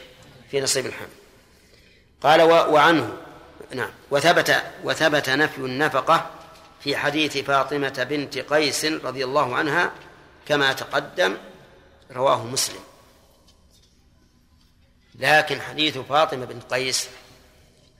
[0.51, 1.07] في نصيب الحمل
[2.21, 3.17] قال وعنه
[3.73, 6.29] نعم وثبت وثبت نفي النفقة
[6.83, 9.91] في حديث فاطمة بنت قيس رضي الله عنها
[10.47, 11.37] كما تقدم
[12.11, 12.79] رواه مسلم.
[15.15, 17.09] لكن حديث فاطمة بنت قيس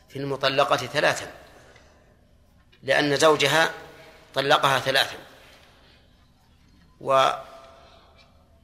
[0.09, 1.31] في المطلقة ثلاثا
[2.83, 3.73] لأن زوجها
[4.33, 5.17] طلقها ثلاثا
[7.01, 7.29] و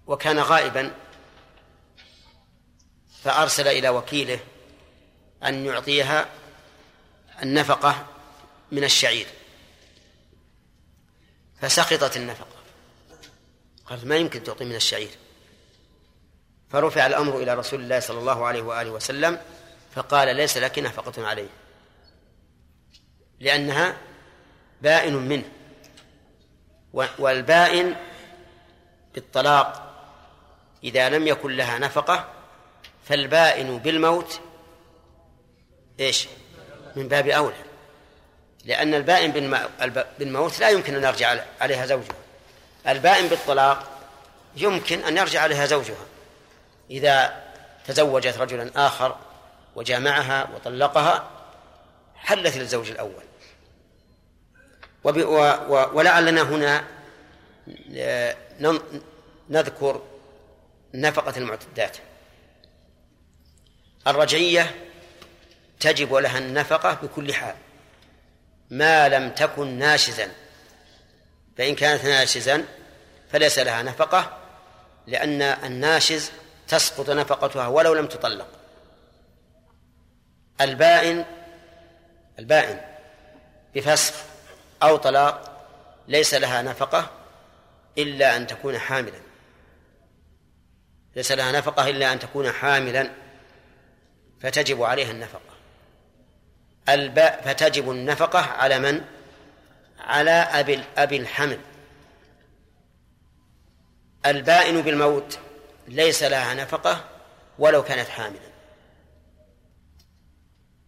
[0.07, 0.91] وكان غائبا
[3.23, 4.39] فأرسل إلى وكيله
[5.43, 6.25] أن يعطيها
[7.41, 8.05] النفقة
[8.71, 9.27] من الشعير.
[11.61, 12.55] فسقطت النفقة.
[13.85, 15.09] قالت ما يمكن تعطي من الشعير؟
[16.69, 19.39] فرفع الأمر إلى رسول الله صلى الله عليه وآله وسلم
[19.95, 21.49] فقال ليس لك نفقة عليه.
[23.39, 23.97] لأنها
[24.81, 25.51] بائن منه.
[27.19, 27.95] والبائن
[29.13, 29.81] بالطلاق
[30.83, 32.25] إذا لم يكن لها نفقة
[33.03, 34.39] فالبائن بالموت
[35.99, 36.27] إيش؟
[36.95, 37.55] من باب أولى.
[38.65, 39.31] لأن البائن
[40.19, 42.15] بالموت لا يمكن أن يرجع عليها زوجها.
[42.87, 43.91] البائن بالطلاق
[44.55, 46.05] يمكن أن يرجع عليها زوجها.
[46.91, 47.43] إذا
[47.85, 49.17] تزوجت رجلا آخر
[49.75, 51.29] وجامعها وطلقها
[52.15, 53.23] حلت للزوج الأول.
[55.93, 56.83] ولعلنا هنا
[57.95, 58.35] آه،
[59.49, 60.01] نذكر
[60.93, 61.97] نفقة المعتدات.
[64.07, 64.75] الرجعية
[65.79, 67.55] تجب لها النفقة بكل حال
[68.69, 70.31] ما لم تكن ناشزا.
[71.57, 72.65] فإن كانت ناشزا
[73.31, 74.37] فليس لها نفقة
[75.07, 76.31] لأن الناشز
[76.67, 78.47] تسقط نفقتها ولو لم تطلق.
[80.61, 81.25] البائن
[82.39, 82.81] البائن
[83.75, 84.15] بفسخ
[84.83, 85.67] أو طلاق
[86.07, 87.11] ليس لها نفقة
[87.97, 89.19] إلا أن تكون حاملا.
[91.15, 93.09] ليس لها نفقة إلا أن تكون حاملا
[94.41, 95.55] فتجب عليها النفقة.
[96.89, 99.01] الباء فتجب النفقة على من؟
[99.99, 101.59] على أبي أبي الحمل.
[104.25, 105.39] البائن بالموت
[105.87, 107.05] ليس لها نفقة
[107.59, 108.54] ولو كانت حاملا.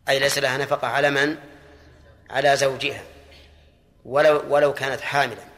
[0.10, 1.38] أي ليس لها نفقة على من؟
[2.30, 3.04] على زوجها.
[4.06, 5.58] ولو ولو كانت حاملا.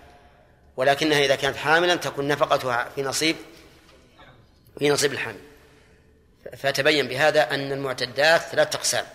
[0.80, 3.36] ولكنها إذا كانت حاملا تكون نفقتها في نصيب
[4.80, 5.40] في نصيب الحمل
[6.58, 9.06] فتبين بهذا أن المعتدات ثلاثة أقسام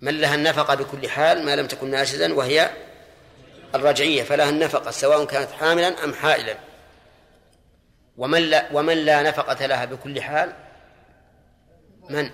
[0.00, 2.70] من لها النفقة بكل حال ما لم تكن ناشزا وهي
[3.74, 6.56] الرجعية فلها النفقة سواء كانت حاملا أم حائلا.
[8.16, 10.52] ومن لا ومن لا نفقة لها بكل حال؟
[12.10, 12.30] من؟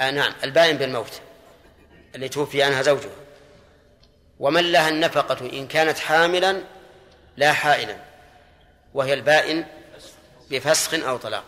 [0.00, 1.20] آه نعم البائن بالموت
[2.14, 3.10] اللي توفي عنها زوجها.
[4.40, 6.60] ومن لها النفقة إن كانت حاملا
[7.36, 7.96] لا حائلا
[8.94, 9.64] وهي البائن
[10.50, 11.44] بفسخ أو طلاق.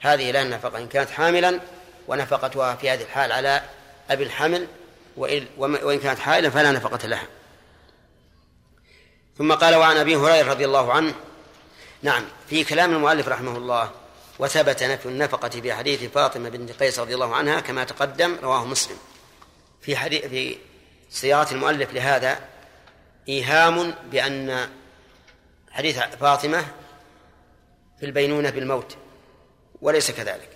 [0.00, 1.60] هذه لها النفقة إن كانت حاملا
[2.08, 3.62] ونفقتها في هذه الحال على
[4.10, 4.66] أبي الحمل
[5.18, 7.26] وإن- كانت حائلا فلا نفقة لها.
[9.38, 11.14] ثم قال وعن أبي هريرة رضي الله عنه
[12.02, 13.90] نعم في كلام المؤلف رحمه الله
[14.38, 18.96] وثبت نفي النفقة في حديث فاطمة بنت قيس رضي الله عنها كما تقدم رواه مسلم.
[19.80, 20.58] في حديث في
[21.10, 22.40] صياغة المؤلف لهذا
[23.28, 24.68] إيهام بأن
[25.70, 26.64] حديث فاطمة
[28.00, 28.96] في البينونة بالموت
[29.82, 30.48] وليس كذلك.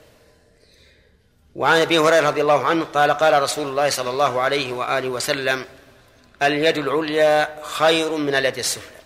[1.55, 5.65] وعن أبي هريرة رضي الله عنه قال قال رسول الله صلى الله عليه وآله وسلم
[6.43, 8.97] اليد العليا خير من اليد السفلى.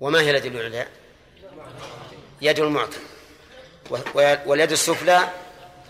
[0.00, 0.88] وما هي اليد العليا؟
[2.42, 3.09] يد المعطي.
[4.46, 5.20] واليد السفلى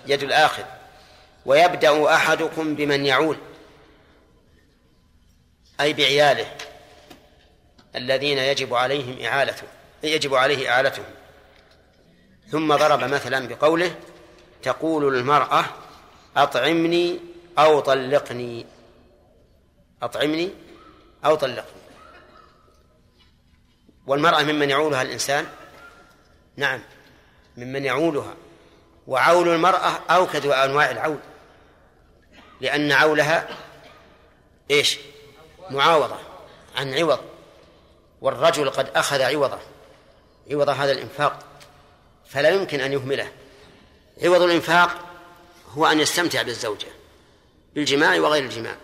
[0.07, 0.65] يد الآخذ
[1.47, 3.37] ويبدأ أحدكم بمن يعول
[5.81, 6.57] أي بعياله
[7.97, 9.67] الذين يجب عليهم إعالته
[10.03, 11.05] يجب عليه إعالتهم
[12.51, 13.95] ثم ضرب مثلا بقوله
[14.63, 15.65] تقول المرأة
[16.37, 17.21] أطعمني
[17.59, 18.67] أو طلقني.
[20.03, 20.51] أطعمني
[21.25, 21.81] أو طلقني.
[24.07, 25.47] والمرأة ممن يعولها الإنسان؟
[26.57, 26.83] نعم.
[27.61, 28.35] ممن يعولها
[29.07, 31.19] وعول المرأة أوكد أنواع العول
[32.61, 33.49] لأن عولها
[34.71, 34.99] إيش؟
[35.71, 36.17] معاوضة
[36.77, 37.21] عن عوض
[38.21, 39.59] والرجل قد أخذ عوضه
[40.51, 41.39] عوض هذا الإنفاق
[42.27, 43.33] فلا يمكن أن يهمله.
[44.23, 44.99] عوض الإنفاق
[45.69, 46.89] هو أن يستمتع بالزوجة
[47.75, 48.77] بالجماع وغير الجماع.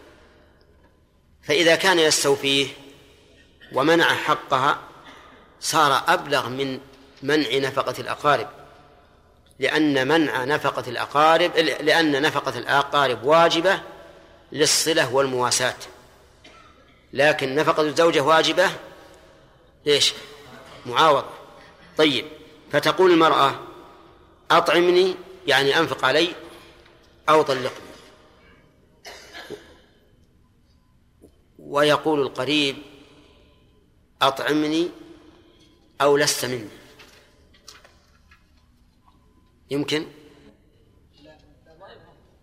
[1.43, 2.68] فإذا كان يستوفيه
[3.72, 4.79] ومنع حقها
[5.61, 6.81] صار أبلغ من
[7.22, 8.49] منع نفقة الأقارب.
[9.59, 13.80] لأن منع نفقة الأقارب لأن نفقة الأقارب واجبة
[14.52, 15.76] للصلة والمواساة.
[17.12, 18.70] لكن نفقة الزوجة واجبة؟
[19.86, 20.12] ليش؟
[20.86, 21.30] معاوضة.
[21.96, 22.26] طيب
[22.72, 23.61] فتقول المرأة
[24.50, 25.14] أطعمني
[25.46, 26.28] يعني أنفق علي
[27.28, 27.86] أو طلقني.
[31.59, 32.76] ويقول القريب
[34.22, 34.88] أطعمني
[36.00, 36.68] أو لست مني.
[39.71, 40.07] يمكن؟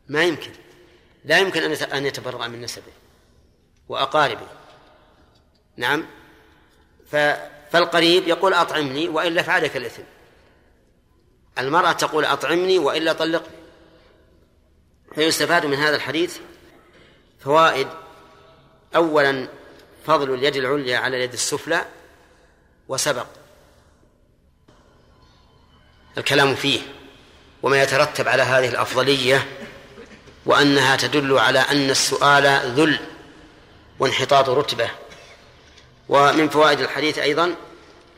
[0.07, 0.51] ما يمكن.
[1.25, 2.91] لا يمكن أن يتبرأ من نسبه
[3.89, 4.47] وأقاربه.
[5.77, 6.05] نعم.
[7.71, 10.03] فالقريب يقول أطعمني وإلا فعلك الإثم.
[11.57, 13.55] المرأة تقول أطعمني وإلا طلقني.
[15.15, 16.37] فيستفاد من هذا الحديث
[17.39, 17.87] فوائد.
[18.95, 19.47] أولا
[20.05, 21.85] فضل اليد العليا على اليد السفلى
[22.87, 23.27] وسبق.
[26.17, 27.02] الكلام فيه.
[27.63, 29.47] وما يترتب على هذه الأفضلية
[30.45, 32.99] وأنها تدل على أن السؤال ذل
[33.99, 34.89] وانحطاط رتبة.
[36.09, 37.55] ومن فوائد الحديث أيضا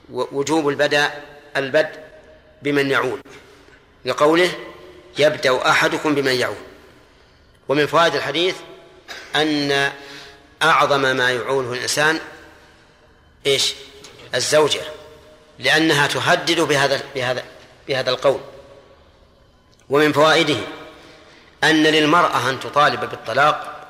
[0.10, 1.10] وجوب البدء
[1.58, 2.00] البدء
[2.62, 3.22] بمن يعول.
[4.06, 4.52] لقوله
[5.18, 6.56] يبدأ أحدكم بمن يعول.
[7.70, 8.56] ومن فوائد الحديث
[9.36, 9.92] أن
[10.64, 12.20] أعظم ما يعوله الإنسان
[13.46, 13.74] إيش؟
[14.36, 14.82] الزوجة
[15.60, 17.44] لأنها تهدد بهذا بهذا
[17.88, 18.40] بهذا القول.
[19.90, 20.58] ومن فوائده
[21.64, 23.88] أن للمرأة أن تطالب بالطلاق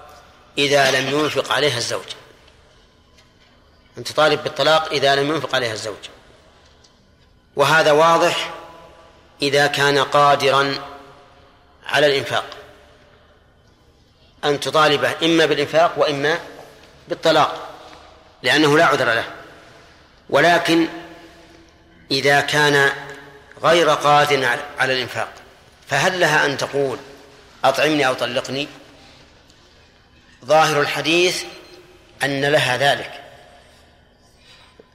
[0.58, 2.06] إذا لم ينفق عليها الزوج.
[3.98, 6.10] أن تطالب بالطلاق إذا لم ينفق عليها الزوج.
[7.56, 8.54] وهذا واضح
[9.42, 10.76] إذا كان قادرا
[11.88, 12.46] على الإنفاق.
[14.46, 16.40] أن تطالبه إما بالإنفاق وإما
[17.08, 17.70] بالطلاق
[18.44, 19.26] لأنه لا عذر له.
[20.30, 20.88] ولكن
[22.12, 22.92] إذا كان
[23.64, 25.45] غير قادر على الإنفاق
[25.88, 27.00] فهل لها أن تقول
[27.64, 28.68] أطعمني أو طلقني؟
[30.46, 31.44] ظاهر الحديث
[32.24, 33.12] أن لها ذلك.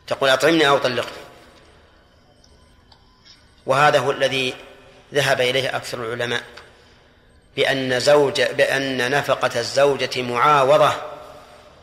[0.07, 1.21] تقول أطعمني أو طلقني.
[3.67, 4.55] وهذا هو الذي
[5.15, 6.43] ذهب إليه أكثر العلماء
[7.57, 10.93] بأن زوج بأن نفقة الزوجة معاوضة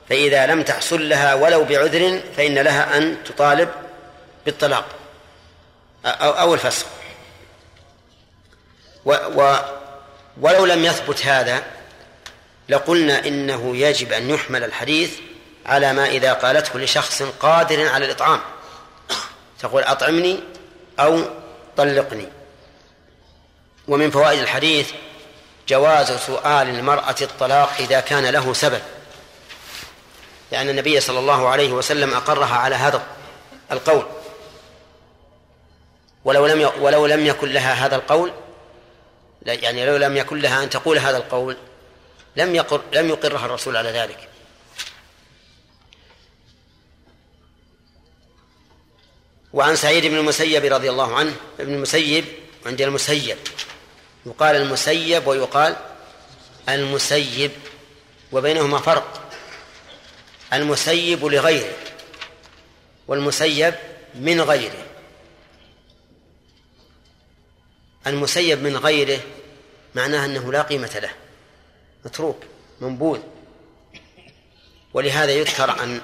[0.09, 3.69] فإذا لم تحصل لها ولو بعذر فإن لها أن تطالب
[4.45, 4.85] بالطلاق
[6.05, 6.85] أو, الفسخ
[9.07, 9.57] و و
[10.41, 11.63] ولو لم يثبت هذا
[12.69, 15.11] لقلنا إنه يجب أن يحمل الحديث
[15.65, 18.39] على ما إذا قالته لشخص قادر على الإطعام.
[19.59, 20.39] تقول أطعمني
[20.99, 21.21] أو
[21.77, 22.27] طلقني.
[23.87, 24.91] ومن فوائد الحديث
[25.67, 28.81] جواز سؤال المرأة الطلاق إذا كان له سبب.
[30.51, 33.03] لأن النبي صلى الله عليه وسلم أقرها على هذا
[33.71, 34.05] القول.
[36.25, 38.31] ولو لم ولو لم يكن لها هذا القول
[39.53, 41.57] يعني لو لم يكن لها أن تقول هذا القول
[42.35, 44.29] لم يقر لم يقرها الرسول على ذلك.
[49.53, 52.25] وعن سعيد بن المسيب رضي الله عنه ابن المسيب
[52.65, 53.37] عند المسيب.
[54.25, 55.75] يقال المسيب ويقال
[56.69, 57.51] المسيب
[58.31, 59.31] وبينهما فرق.
[60.53, 61.73] المسيب لغيره
[63.07, 63.75] والمسيب
[64.15, 64.85] من غيره.
[68.07, 69.19] المسيب من غيره
[69.97, 71.09] معناه أنه لا قيمة له.
[72.05, 72.43] متروك
[72.81, 73.19] منبوذ.
[74.93, 76.01] ولهذا يذكر عن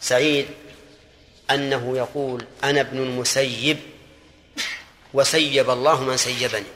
[0.00, 0.46] سعيد
[1.50, 3.78] أنه يقول أنا ابن المسيب
[5.14, 6.66] وسيب الله من سيبني.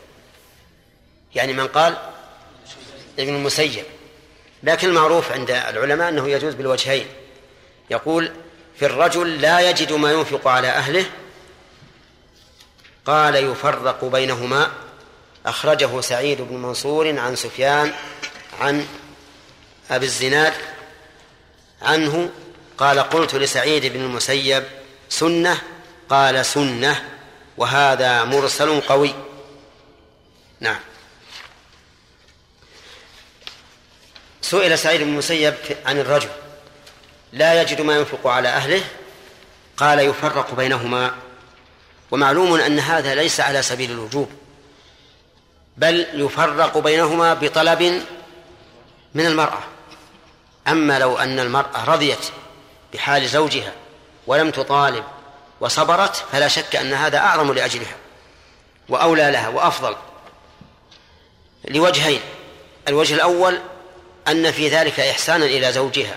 [1.35, 1.97] يعني من قال
[3.19, 3.85] ابن المسيب.
[4.63, 7.07] لكن المعروف عند العلماء أنه يجوز بالوجهين.
[7.91, 8.33] يقول
[8.77, 11.07] في الرجل لا يجد ما ينفق على أهله
[13.05, 14.86] قال يفرق بينهما
[15.47, 17.93] أخرجه سعيد بن منصور عن سفيان
[18.61, 18.87] عن
[19.91, 20.53] أبي الزناد
[21.83, 22.31] عنه
[22.79, 24.65] قال قلت لسعيد بن المسيب
[25.09, 25.63] سنة؟
[26.09, 27.05] قال سنة
[27.57, 29.15] وهذا مرسل قوي.
[30.61, 30.81] نعم.
[34.43, 35.55] سئل سعيد بن المسيب
[35.87, 36.29] عن الرجل
[37.33, 38.85] لا يجد ما ينفق على أهله؟
[39.77, 41.15] قال يفرق بينهما
[42.11, 44.46] ومعلوم أن هذا ليس على سبيل الوجوب.
[45.77, 48.03] بل يفرق بينهما بطلب
[49.15, 49.59] من المرأة.
[50.69, 52.27] أما لو أن المرأة رضيت
[52.95, 53.73] بحال زوجها
[54.27, 55.05] ولم تطالب
[55.61, 57.97] وصبرت فلا شك أن هذا أعظم لأجلها
[58.89, 59.97] وأولى لها وأفضل.
[61.69, 62.21] لوجهين
[62.89, 63.59] الوجه الأول
[64.29, 66.17] أن في ذلك إحسانا إلى زوجها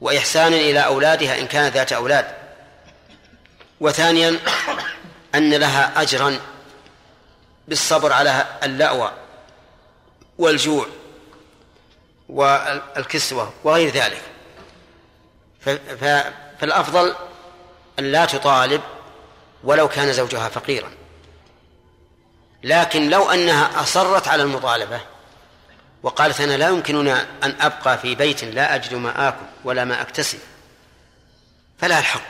[0.00, 2.26] وإحسانا إلى أولادها إن كانت ذات أولاد.
[3.80, 4.38] وثانيا
[5.34, 6.40] أن لها أجرا
[7.68, 9.12] بالصبر على اللأوى
[10.38, 10.86] والجوع
[12.28, 14.22] والكسوة وغير ذلك.
[16.60, 17.14] فالأفضل
[17.98, 18.80] أن لا تطالب
[19.64, 20.90] ولو كان زوجها فقيرا.
[22.62, 25.00] لكن لو أنها أصرت على المطالبة
[26.02, 30.38] وقالت أنا لا يمكننا أن أبقى في بيت لا أجد ما آكل ولا ما أكتسب
[31.78, 32.22] فلا الحق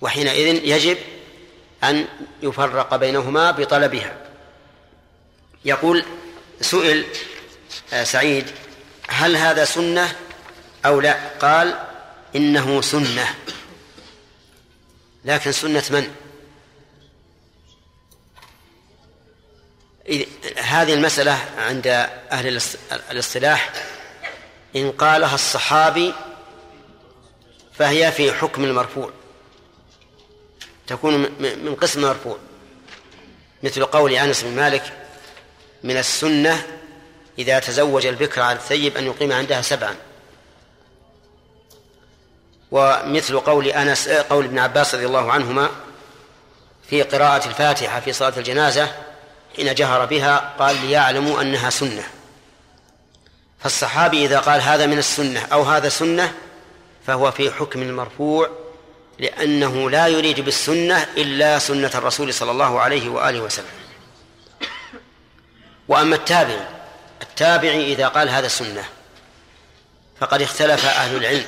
[0.00, 0.98] وحينئذ يجب
[1.84, 2.06] أن
[2.42, 4.16] يفرق بينهما بطلبها.
[5.64, 6.04] يقول
[6.60, 7.04] سئل
[7.92, 8.46] آه، سعيد
[9.08, 10.16] هل هذا سنة
[10.86, 11.78] أو لا؟ قال
[12.36, 13.34] إنه سنة.
[15.24, 16.14] لكن سنة من؟
[20.56, 21.86] هذه المسألة عند
[22.32, 22.60] أهل
[23.10, 23.72] الاصطلاح
[24.76, 26.14] إن قالها الصحابي
[27.74, 29.10] فهي في حكم المرفوع.
[30.88, 32.38] تكون من قسم مرفوع.
[33.62, 34.92] مثل قول أنس بن مالك
[35.84, 36.66] من السنة
[37.38, 39.96] إذا تزوج البكر على الثيب أن يقيم عندها سبعا.
[42.70, 45.68] ومثل قول أنس قول ابن عباس رضي الله عنهما
[46.90, 48.94] في قراءة الفاتحة في صلاة الجنازة
[49.56, 52.04] حين جهر بها قال ليعلموا أنها سنة.
[53.58, 56.34] فالصحابي إذا قال هذا من السنة أو هذا سنة
[57.06, 58.67] فهو في حكم المرفوع
[59.18, 63.66] لأنه لا يريد بالسنة إلا سنة الرسول صلى الله عليه وآله وسلم.
[65.88, 66.68] وأما التابع
[67.22, 68.84] التابعي إذا قال هذا سنة
[70.20, 71.46] فقد اختلف أهل العلم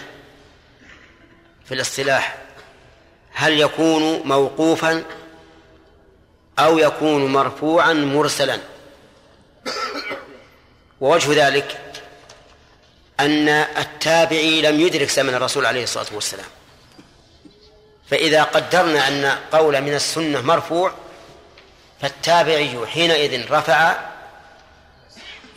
[1.64, 2.38] في الاصطلاح.
[3.32, 5.04] هل يكون موقوفا
[6.58, 8.58] أو يكون مرفوعا مرسلا؟
[11.00, 11.80] ووجه ذلك
[13.20, 16.46] أن التابعي لم يدرك زمن الرسول عليه الصلاة والسلام.
[18.10, 20.92] فإذا قدرنا أن قول من السنة مرفوع
[22.00, 23.96] فالتابعي حينئذ رفع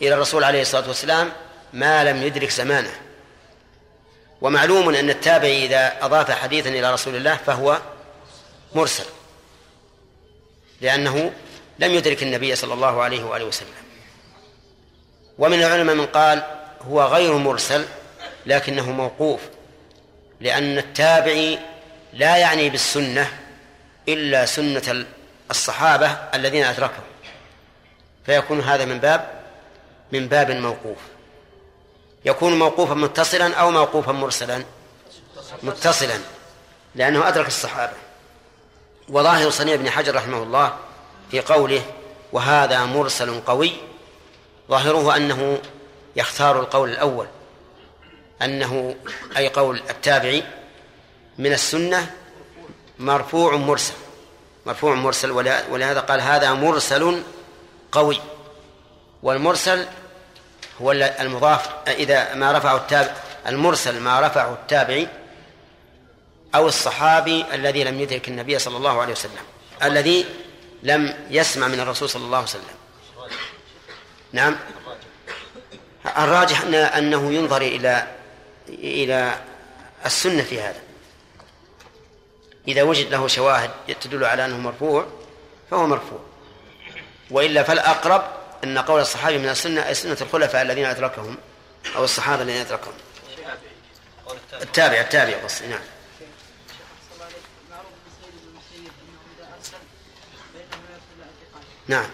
[0.02, 1.32] إلى الرسول عليه الصلاة والسلام
[1.72, 3.00] ما لم يدرك زمانه.
[4.40, 7.78] ومعلوم أن التابعي إذا أضاف حديثا إلى رسول الله فهو
[8.74, 9.04] مرسل
[10.80, 11.32] لأنه
[11.78, 13.68] لم يدرك النبي صلى الله عليه وآله وسلم.
[15.38, 16.42] ومن العلماء من قال
[16.88, 17.84] هو غير مرسل
[18.46, 19.40] لكنه موقوف
[20.40, 21.58] لأن التابعي
[22.14, 23.32] لا يعني بالسنة
[24.08, 25.06] إلا سنة
[25.50, 27.04] الصحابة الذين أدركهم.
[28.26, 29.42] فيكون هذا من باب
[30.12, 30.98] من باب موقوف.
[32.24, 34.64] يكون موقوفا متصلا أو موقوفا مرسلا.
[35.62, 36.18] متصلا.
[36.94, 37.92] لأنه أدرك الصحابة.
[39.08, 40.76] وظاهر صنيع بن حجر رحمه الله
[41.30, 41.82] في قوله
[42.32, 43.72] وهذا مرسل قوي
[44.70, 45.58] ظاهره أنه
[46.16, 47.26] يختار القول الأول.
[48.42, 48.94] أنه
[49.36, 50.44] أي قول التابعي
[51.38, 52.10] من السنة
[52.98, 53.94] مرفوع مرسل
[54.66, 55.30] مرفوع مرسل
[55.70, 57.22] ولهذا قال هذا مرسل
[57.92, 58.20] قوي.
[59.22, 59.86] والمرسل
[60.82, 63.14] هو المضاف إذا ما رفعه التابع
[63.46, 65.08] المرسل ما رفعه التابعي
[66.54, 69.42] أو الصحابي الذي لم يدرك النبي صلى الله عليه وسلم
[69.82, 70.26] الذي
[70.82, 72.64] لم يسمع من الرسول صلى الله عليه وسلم.
[74.32, 74.56] نعم.
[76.18, 76.62] الراجح
[76.96, 78.06] أنه ينظر إلى
[78.68, 79.34] إلى
[80.06, 80.80] السنة في هذا.
[82.68, 85.06] إذا وجد له شواهد تدل على أنه مرفوع
[85.70, 86.18] فهو مرفوع.
[87.30, 88.22] وإلا فالأقرب
[88.64, 91.36] أن قول الصحابي من السنة أي سنة الخلفاء الذين أدركهم
[91.96, 92.92] أو الصحابة الذين أدركهم
[94.62, 95.80] التابع التابع بس نعم.
[101.88, 102.06] نعم.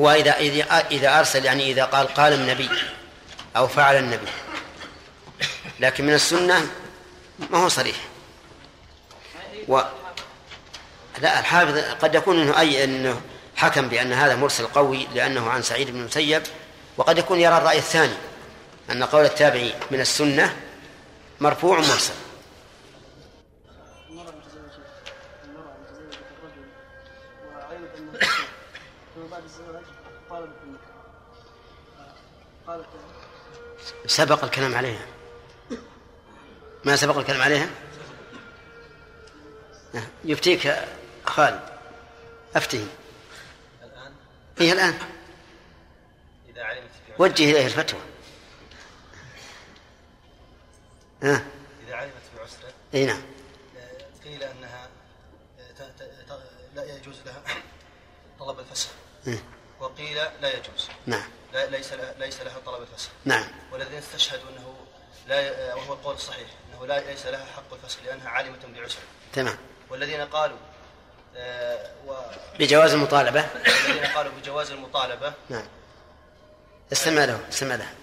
[0.00, 0.30] هو إذا
[0.90, 2.70] إذا أرسل يعني إذا قال قال النبي
[3.56, 4.26] أو فعل النبي.
[5.80, 6.66] لكن من السنة
[7.50, 7.96] ما هو صريح.
[9.68, 9.80] و
[11.20, 13.20] لا الحافظ قد يكون إنه أي إنه
[13.56, 16.42] حكم بأن هذا مرسل قوي لأنه عن سعيد بن المسيب
[16.96, 18.14] وقد يكون يرى الرأي الثاني
[18.90, 20.56] أن قول التابعي من السنة
[21.40, 22.14] مرفوع مرسل
[34.06, 35.06] سبق الكلام عليها.
[36.84, 37.70] ما سبق الكلام عليها؟
[40.24, 40.74] يفتيك
[41.24, 41.68] خالد.
[42.56, 42.86] أفتي.
[43.82, 44.12] الآن؟
[44.60, 44.98] إيه الآن.
[46.48, 48.00] إذا علمت وجه إليه الفتوى.
[51.22, 51.44] ها؟
[51.86, 53.22] إذا علمت بعسرة أي نعم.
[54.24, 54.88] قيل أنها
[56.74, 57.42] لا يجوز لها
[58.40, 58.90] طلب الفسخ.
[59.26, 59.42] إيه؟
[59.80, 60.88] وقيل لا يجوز.
[61.06, 61.28] نعم.
[61.52, 63.10] لا ليس لها ليس لها طلب الفسخ.
[63.24, 63.44] نعم.
[63.72, 64.74] والذين استشهدوا أنه
[65.28, 68.98] لا وهو القول الصحيح أنه لا ليس لها حق الفسخ لأنها عالمة بعسر.
[69.32, 69.58] تمام.
[69.90, 70.56] والذين قالوا
[71.36, 72.14] آه و
[72.58, 73.40] بجواز المطالبة.
[73.86, 75.32] الذين قالوا بجواز المطالبة.
[75.48, 75.68] نعم.
[76.92, 77.94] استمع له استمع له.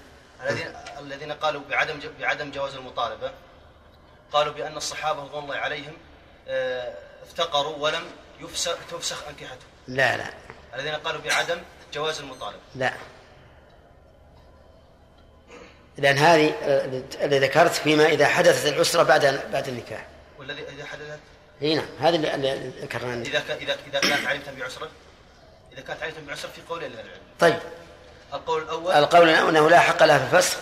[0.43, 3.31] الذين الذين قالوا بعدم بعدم جواز المطالبة
[4.33, 5.97] قالوا بأن الصحابة رضوان الله عليهم
[6.47, 6.93] آه
[7.23, 8.03] افتقروا ولم
[8.39, 9.69] يفسخ تفسخ أنكحتهم.
[9.87, 10.33] لا لا.
[10.75, 11.61] الذين قالوا بعدم
[11.93, 12.59] جواز المطالبة.
[12.75, 12.93] لا.
[15.97, 16.53] لأن هذه
[17.21, 20.05] اللي ذكرت فيما إذا حدثت العسرة بعد بعد النكاح.
[20.39, 21.19] والذي إذا حدثت؟
[21.61, 24.89] إي نعم هذا اللي ذكرناه إذا إذا إذا كانت علمت بعسرة؟
[25.73, 27.59] إذا كانت علمت بعسرة في قول العلم طيب.
[28.33, 30.57] القول الأول؟ القول أنه لا حق لها في الفسخ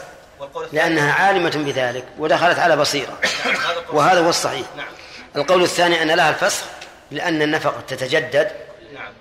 [0.72, 3.20] لأنها عالمة بذلك ودخلت على بصيرة.
[3.46, 3.56] نعم
[3.94, 4.68] وهذا هو الصحيح.
[4.78, 4.88] نعم.
[5.36, 6.66] القول الثاني أن لها الفسخ
[7.12, 8.52] لأن النفقه تتجدد.
[8.94, 9.14] نعم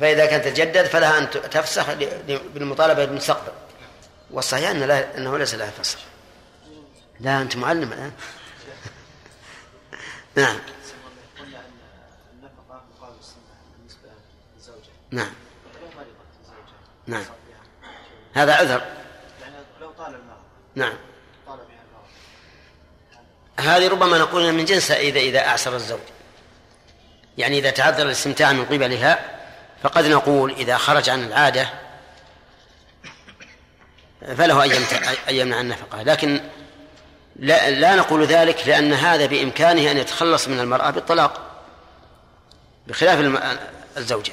[0.00, 1.86] فإذا كانت تتجدد فلها أن تفسخ
[2.26, 3.52] بالمطالبه بالمستقبل
[4.32, 5.98] والصحيح أن لا أنه ليس لها فسخ
[7.20, 8.12] لا أنت معلم الآن.
[10.36, 10.58] نعم.
[15.10, 15.32] نعم.
[17.06, 17.24] نعم.
[18.34, 18.82] هذا عذر.
[19.80, 20.38] لو طال المرض
[20.74, 20.94] نعم.
[21.46, 21.58] طال
[23.60, 26.00] هذه ربما نقول من جنسها إذا إذا أعسر الزوج.
[27.38, 29.40] يعني إذا تعذر الاستمتاع من قبلها
[29.82, 31.68] فقد نقول إذا خرج عن العادة
[34.26, 36.02] فله أن يمنع النفقة.
[36.02, 36.40] لكن
[37.36, 41.40] لا, لا نقول ذلك لأن هذا بإمكانه أن يتخلص من المرأة بالطلاق
[42.86, 43.42] بخلاف
[43.96, 44.32] الزوجة.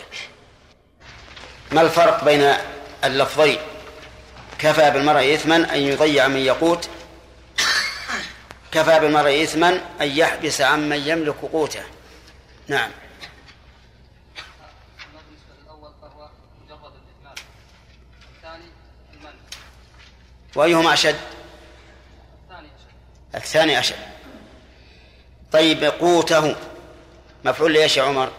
[1.71, 2.53] ما الفرق بين
[3.03, 3.57] اللفظين؟
[4.59, 6.89] كفى بالمرء إثما أن يضيع من يقوت
[8.71, 11.83] كفى بالمرء إثما أن يحبس عمن يملك قوته.
[12.67, 12.91] نعم.
[20.55, 21.19] وأيهما أشد؟
[23.35, 23.95] الثاني أشد.
[25.51, 26.55] طيب قوته.
[27.45, 28.31] مفعول ليش يا عمر؟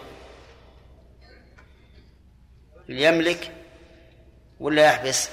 [2.89, 3.51] يملك
[4.59, 5.29] ولا يحبس؟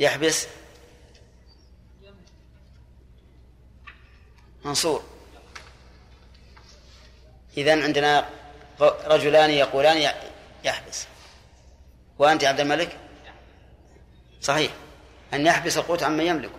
[0.00, 0.46] يحبس.
[4.64, 5.04] منصور.
[7.56, 8.28] إذن عندنا
[8.80, 10.12] رجلان يقولان
[10.64, 11.06] يحبس.
[12.18, 13.07] وأنت عبد الملك؟
[14.48, 14.72] صحيح.
[15.34, 16.58] أن يحبس القوت عمن يملكه.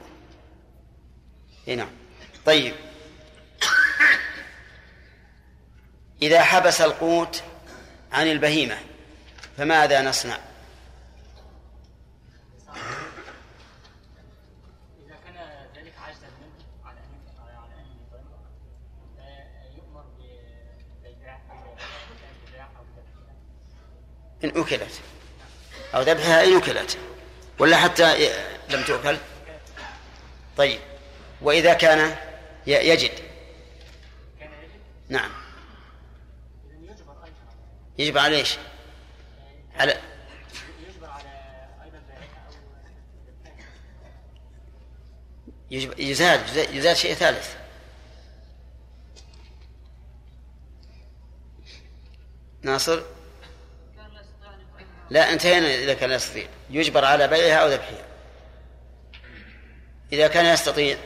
[1.68, 1.90] إي نعم.
[2.46, 2.76] طيب.
[6.22, 7.44] إذا حبس القوت
[8.12, 8.78] عن البهيمة
[9.58, 10.38] فماذا نصنع؟
[24.44, 25.02] إن أكلت.
[25.96, 26.98] أو ذبحها إن أكلت.
[27.60, 28.30] ولا حتى
[28.70, 29.18] لم تؤكل؟
[30.58, 30.80] طيب.
[31.42, 32.16] وإذا كان
[32.68, 33.12] يجد.
[35.10, 35.32] نعم.
[37.98, 38.58] يجب على إيش؟
[39.76, 39.98] على
[45.72, 47.56] يجب يزاد يزاد شيء ثالث.
[52.62, 53.04] ناصر؟
[55.10, 56.48] لا انتهينا إذا كان يستطيع.
[56.70, 58.06] يجبر على بيعها أو ذبحها.
[60.14, 60.98] إذا كان يستطيع.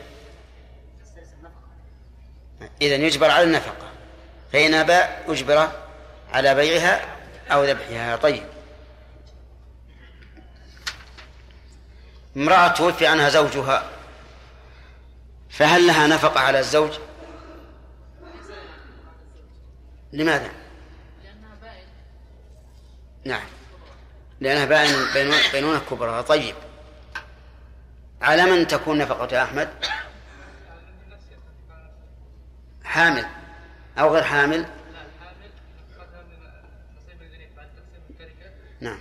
[2.82, 3.90] إذا يجبر على النفقة.
[4.52, 5.72] فإن أبى أجبر
[6.32, 7.16] على بيعها
[7.50, 8.16] أو ذبحها.
[8.16, 8.44] طيب.
[12.36, 13.90] امرأة توفي عنها زوجها.
[15.50, 16.98] فهل لها نفقة على الزوج؟
[20.12, 20.50] لماذا؟
[23.24, 23.53] نعم.
[24.44, 24.64] لأنها
[25.14, 26.22] بينونة, بينونة كبرى.
[26.22, 26.54] طيب.
[28.22, 29.68] على من تكون نفقة أحمد؟
[32.84, 33.26] حامل.
[33.98, 34.66] أو غير حامل؟
[38.80, 38.98] نعم.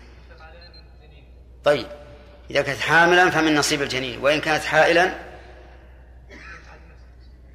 [1.64, 1.88] طيب.
[2.52, 5.20] إذا كانت حاملا فمن نصيب الجنين وإن كانت حائلا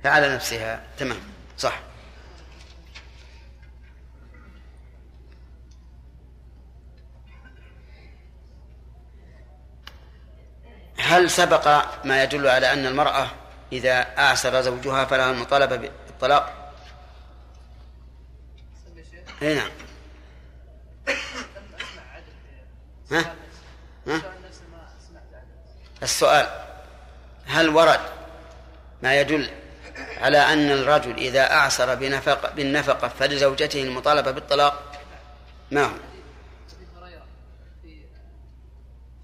[0.05, 0.83] فعلى نفسها.
[0.99, 1.19] تمام.
[1.59, 1.81] صح.
[10.99, 13.27] هل سبق ما يدل على أن المرأة
[13.73, 16.73] إذا أعسر زوجها فلها المطالبة بالطلاق؟
[19.43, 19.71] اي نعم
[23.11, 23.35] ها؟
[24.07, 24.23] ها؟
[26.03, 26.49] السؤال
[27.47, 28.01] هل ورد
[29.03, 29.51] ما يدل
[30.21, 35.03] على أن الرجل إذا أعسر بنفق بالنفقة فلزوجته المطالبة بالطلاق
[35.71, 37.27] ما هو؟ حديث هريرة
[37.83, 38.03] في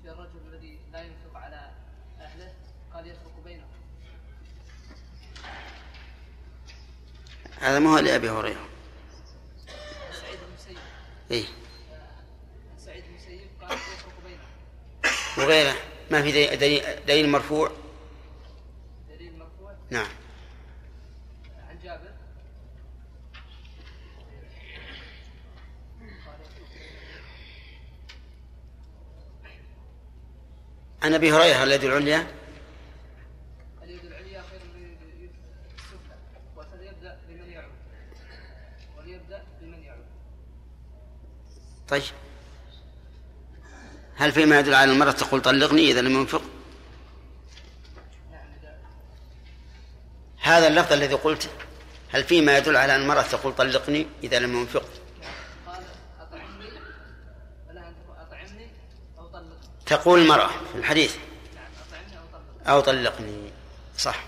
[0.03, 1.71] في الرجل الذي لا ينفق على
[2.21, 2.53] أهله
[2.95, 3.69] قال يفرق بينهم
[7.65, 8.69] هذا ما هو لأبي هريرة.
[10.13, 10.79] سعيد المسيب
[11.31, 11.45] إيه.
[12.79, 14.47] سعيد المسيب قال يفرق بينهم
[15.39, 15.75] وغيره
[16.11, 17.71] ما في دليل, دليل, دليل مرفوع؟
[19.09, 20.09] دليل مرفوع؟ نعم.
[21.69, 22.15] عن جابر.
[31.03, 32.27] عن أبي هريرة الذي العليا
[33.83, 35.31] اليد العليا خير من اليد
[35.75, 36.17] السفلى
[36.73, 37.73] فليبدأ بمن يعود
[38.99, 40.05] وليبدأ بمن يعود
[41.89, 42.03] طيب.
[44.17, 46.43] هل فيما يدل على المرأة تقول طلقني إذا لم ينفق؟
[50.41, 51.51] هذا اللفظ الذي قلت.
[52.13, 54.85] هل فيما يدل على المرأة تقول طلقني إذا لم ينفق؟
[59.87, 61.17] تقول المرأة في الحديث.
[61.89, 63.51] أطعمني أو طلقني أو طلقني.
[63.99, 64.25] صح.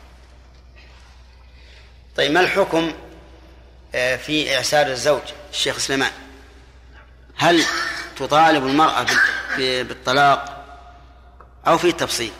[2.16, 2.92] طيب ما الحكم
[3.94, 6.25] آه، في إعسار الزوج الشيخ سليمان؟
[7.36, 7.64] هل
[8.16, 9.06] تطالب المرأة
[9.58, 10.64] بالطلاق
[11.66, 12.32] أو في تطالب.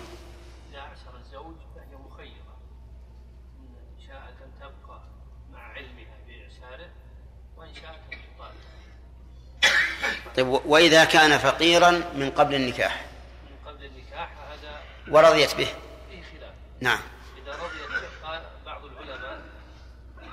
[10.36, 13.04] طيب وإذا كان فقيرا من قبل النكاح؟
[13.50, 15.68] من قبل النكاح هذا ورضيت به؟
[16.10, 16.54] فيه خلاف.
[16.80, 16.98] نعم.
[17.42, 19.40] إذا رضيت به قال بعض العلماء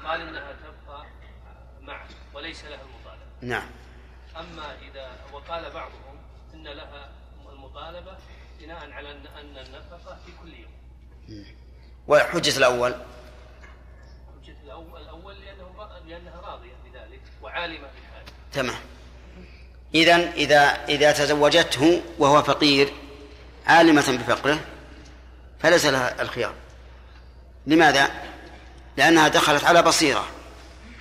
[0.05, 1.05] قال إنها تبقى
[1.81, 3.69] معه وليس لها المطالبة نعم.
[4.37, 6.17] أما إذا وقال بعضهم
[6.53, 7.11] إن لها
[7.49, 8.17] المطالبة
[8.59, 10.73] بناء على أن أن النفقة في كل يوم.
[12.07, 12.95] وحجة الأول؟
[14.41, 18.79] حجة الأول الأول لأنه لأنها راضية بذلك وعالمة بحاله تمام.
[19.95, 22.93] إذا إذا إذا تزوجته وهو فقير
[23.67, 24.59] عالمة بفقره
[25.59, 26.53] فليس لها الخيار.
[27.67, 28.11] لماذا؟
[28.97, 30.25] لأنها دخلت على بصيرة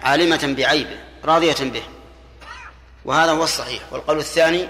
[0.03, 1.83] عالمة بعيبه راضية به.
[3.05, 3.82] وهذا هو الصحيح.
[3.92, 4.68] والقول الثاني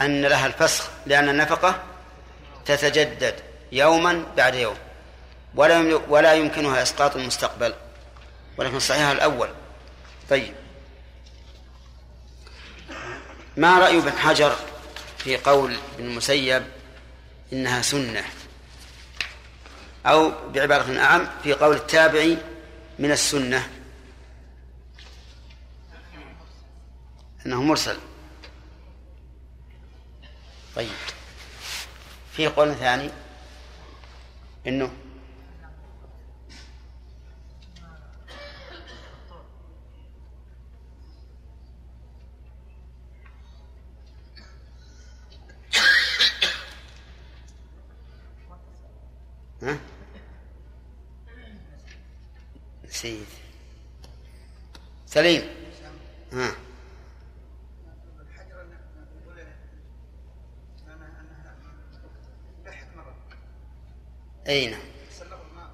[0.00, 1.82] أن لها الفسخ لأن النفقة
[2.64, 3.34] تتجدد
[3.72, 4.76] يوما بعد يوم
[5.54, 7.74] ولا ولا يمكنها إسقاط المستقبل.
[8.56, 9.48] ولكن الصحيح الأول.
[10.30, 10.54] طيب.
[13.56, 14.56] ما رأي ابن حجر
[15.18, 16.64] في قول ابن المسيب
[17.52, 18.24] إنها سنة؟
[20.06, 22.38] أو بعبارة أعم في قول التابعي
[22.98, 23.70] من السنة.
[27.46, 27.98] أنه مرسل.
[30.76, 30.90] طيب.
[32.32, 33.10] في قول ثاني.
[34.66, 34.92] إنه
[49.62, 49.78] ها؟
[52.84, 53.26] نسيت.
[55.06, 55.42] سليم
[56.32, 56.54] ها
[58.20, 58.66] الحجر
[58.96, 59.38] نقول
[60.86, 61.56] انها انها
[62.64, 63.14] بحث مره
[64.48, 64.80] اي نعم
[65.10, 65.70] سلقوا الماء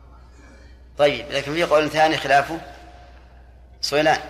[1.01, 2.61] طيب لكن في قول ثاني خلافه
[3.81, 4.21] سويلان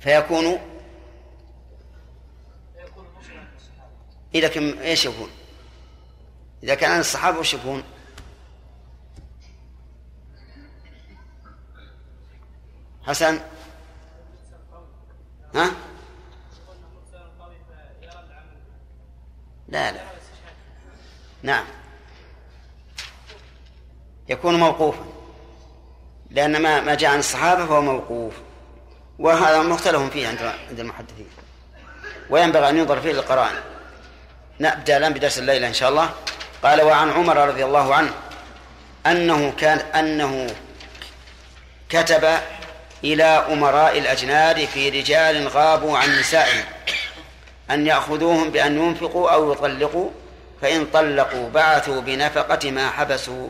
[0.00, 0.58] فيكون
[4.34, 5.30] إذا كم إيش يكون؟
[6.62, 7.84] إذا كان عن الصحابة وش يكون؟
[13.02, 13.40] حسن
[15.54, 15.70] ها؟
[19.68, 20.00] لا لا
[21.42, 21.66] نعم
[24.46, 25.04] يكون موقوفا
[26.30, 28.34] لأن ما ما جاء عن الصحابة فهو موقوف.
[29.18, 31.28] وهذا مختلف فيه عند عند المحدثين.
[32.30, 33.56] وينبغي أن ينظر فيه للقرائن.
[34.60, 36.10] نبدأ الآن بدرس الليلة إن شاء الله.
[36.62, 38.10] قال وعن عمر رضي الله عنه
[39.06, 40.46] أنه كان أنه
[41.88, 42.38] كتب
[43.04, 46.64] إلى أمراء الأجناد في رجال غابوا عن نسائهم
[47.70, 50.10] أن يأخذوهم بأن ينفقوا أو يطلقوا
[50.62, 53.48] فإن طلقوا بعثوا بنفقة ما حبسوا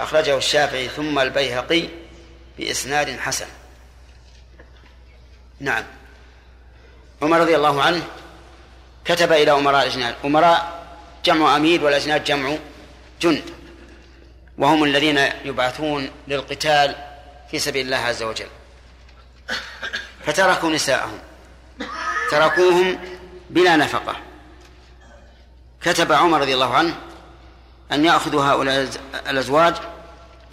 [0.00, 1.88] أخرجه الشافعي ثم البيهقي
[2.58, 3.46] بإسناد حسن.
[5.60, 5.84] نعم.
[7.22, 8.02] عمر رضي الله عنه
[9.04, 10.14] كتب إلى أمراء الأجناد.
[10.24, 10.86] أمراء
[11.24, 12.56] جمع أمير والأجناد جمع
[13.20, 13.44] جند.
[14.58, 16.94] وهم الذين يبعثون للقتال
[17.50, 18.48] في سبيل الله عز وجل.
[20.26, 21.18] فتركوا نساءهم.
[22.30, 22.98] تركوهم
[23.50, 24.16] بلا نفقة.
[25.82, 26.94] كتب عمر رضي الله عنه
[27.92, 28.88] أن يأخذوا هؤلاء
[29.28, 29.74] الأزواج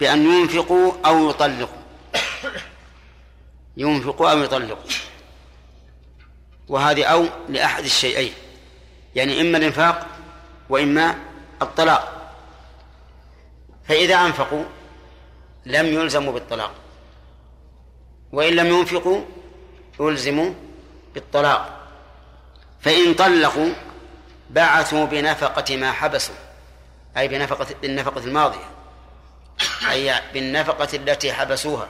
[0.00, 1.82] بأن ينفقوا أو يطلقوا.
[3.76, 4.90] ينفقوا أو يطلقوا.
[6.68, 8.32] وهذه أو لأحد الشيئين.
[9.14, 10.06] يعني إما الإنفاق
[10.68, 11.14] وإما
[11.62, 12.32] الطلاق.
[13.88, 14.64] فإذا أنفقوا
[15.66, 16.72] لم يلزموا بالطلاق.
[18.32, 19.20] وإن لم ينفقوا
[20.00, 20.54] ألزموا
[21.14, 21.80] بالطلاق.
[22.80, 23.68] فإن طلقوا
[24.50, 26.34] بعثوا بنفقة ما حبسوا.
[27.16, 28.70] أي بنفقة بالنفقة الماضية.
[29.90, 31.88] أي بالنفقة التي حبسوها.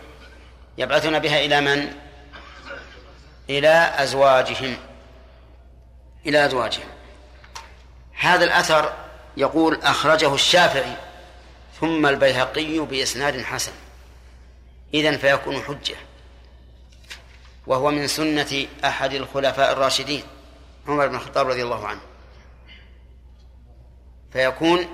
[0.79, 1.93] يبعثون بها إلى من؟
[3.51, 4.77] إلى أزواجهم.
[6.27, 6.87] إلى أزواجهم.
[8.19, 8.93] هذا الأثر
[9.37, 10.97] يقول أخرجه الشافعي
[11.81, 13.73] ثم البيهقي بإسناد حسن.
[14.95, 15.97] إذن فيكون حجة.
[17.67, 20.23] وهو من سنة أحد الخلفاء الراشدين
[20.89, 22.01] عمر بن الخطاب رضي الله عنه.
[24.33, 24.87] فيكون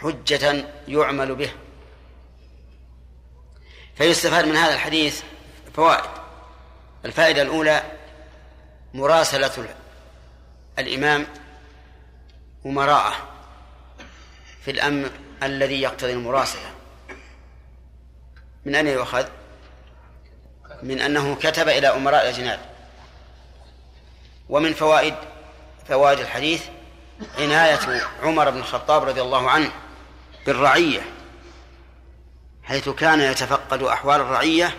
[0.00, 1.50] حجة يعمل به.
[3.96, 5.22] فيستفاد من هذا الحديث
[5.74, 6.10] فوائد.
[7.04, 7.82] الفائدة الأولى
[8.94, 9.74] مراسلة
[10.78, 11.26] الإمام
[12.66, 13.14] أمراءه
[14.64, 15.10] في الأمر
[15.42, 16.70] الذي يقتضي المراسلة.
[18.64, 19.26] من أين يؤخذ؟
[20.82, 22.60] من أنه كتب إلى أمراء الأجناد.
[24.48, 25.14] ومن فوائد
[25.88, 26.62] فوائد الحديث
[27.38, 29.70] عناية عمر بن الخطاب رضي الله عنه
[30.46, 31.02] بالرعية
[32.62, 34.74] حيث كان يتفقد أحوال الرعية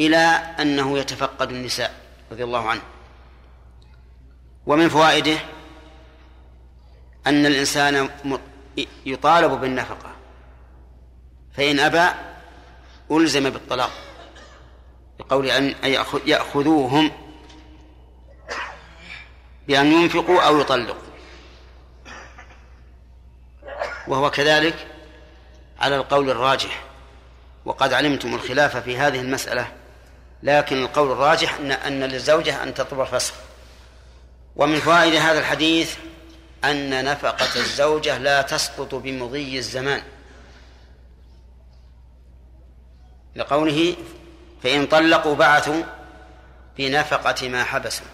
[0.00, 0.16] إلى
[0.60, 2.00] أنه يتفقد النساء
[2.32, 2.82] رضي الله عنه.
[4.66, 5.38] ومن فوائده
[7.26, 8.08] أن الإنسان
[9.06, 10.12] يطالب بالنفقة
[11.56, 12.08] فإن أبى
[13.10, 13.90] ألزم بالطلاق
[15.18, 17.10] بقول أن يأخذ- يأخذوهم
[19.68, 21.05] بأن ينفقوا أو يطلقوا.
[24.08, 24.86] وهو كذلك
[25.80, 26.82] على القول الراجح.
[27.64, 29.72] وقد علمتم الخلاف في هذه المسألة
[30.42, 33.34] لكن القول الراجح أن أن للزوجة أن تطلب الفسخ
[34.56, 35.96] ومن فوائد هذا الحديث
[36.64, 40.02] أن نفقة الزوجة لا تسقط بمضي الزمان.
[43.36, 43.96] لقوله
[44.62, 45.82] فإن طلقوا بعثوا
[46.78, 48.06] بنفقة ما حبسوا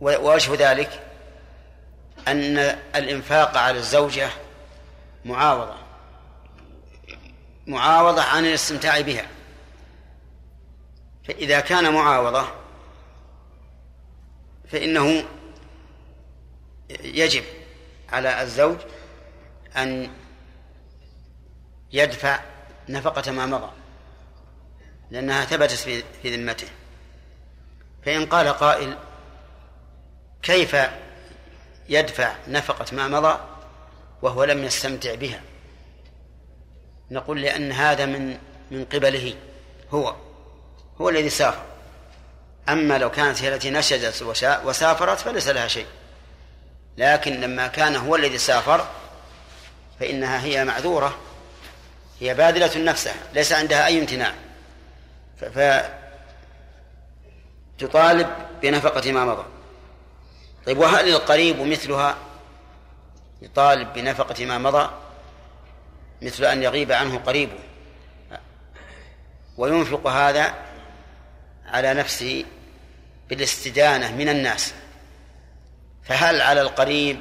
[0.00, 1.07] ووجه ذلك
[2.30, 2.58] أن
[2.94, 4.30] الإنفاق على الزوجة
[5.24, 5.76] معاوضة
[7.66, 9.26] معاوضة عن الاستمتاع بها.
[11.28, 12.48] فإذا كان معاوضة
[14.68, 15.24] فإنه
[17.00, 17.44] يجب
[18.08, 18.76] على الزوج
[19.76, 20.10] أن
[21.92, 22.40] يدفع
[22.88, 23.70] نفقة ما مضى
[25.10, 26.68] لأنها ثبتت في ذمته.
[28.04, 28.96] فإن قال قائل
[30.42, 30.76] كيف
[31.88, 33.38] يدفع نفقة ما مضى
[34.22, 35.40] وهو لم يستمتع بها.
[37.10, 38.38] نقول لأن هذا من
[38.70, 39.34] من قبله
[39.90, 40.14] هو
[41.00, 41.62] هو الذي سافر.
[42.68, 43.70] أما لو كانت هي التي
[44.22, 45.86] وشا- وسافرت فليس لها شيء.
[46.98, 48.86] لكن لما كان هو الذي سافر
[50.00, 51.18] فإنها هي معذورة
[52.20, 54.34] هي باذلة نفسها ليس عندها أي امتناع.
[55.40, 55.88] ف- ف
[57.78, 58.28] تطالب
[58.62, 59.44] بنفقة ما مضى.
[60.68, 62.16] طيب وهل القريب مثلها
[63.42, 64.90] يطالب بنفقة ما مضى؟
[66.22, 67.58] مثل أن يغيب عنه قريبه
[69.56, 70.54] وينفق هذا
[71.66, 72.44] على نفسه
[73.28, 74.74] بالاستدانة من الناس.
[76.04, 77.18] فهل على القريب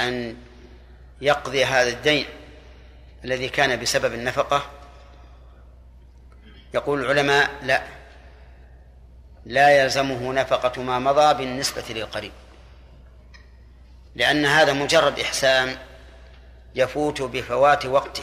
[0.00, 0.36] أن
[1.20, 2.26] يقضي هذا الدين
[3.24, 4.70] الذي كان بسبب النفقة؟
[6.74, 7.97] يقول العلماء لا.
[9.46, 12.32] لا يلزمه نفقة ما مضى بالنسبة للقريب.
[14.14, 15.76] لأن هذا مجرد إحسان
[16.74, 18.22] يفوت بفوات وقته.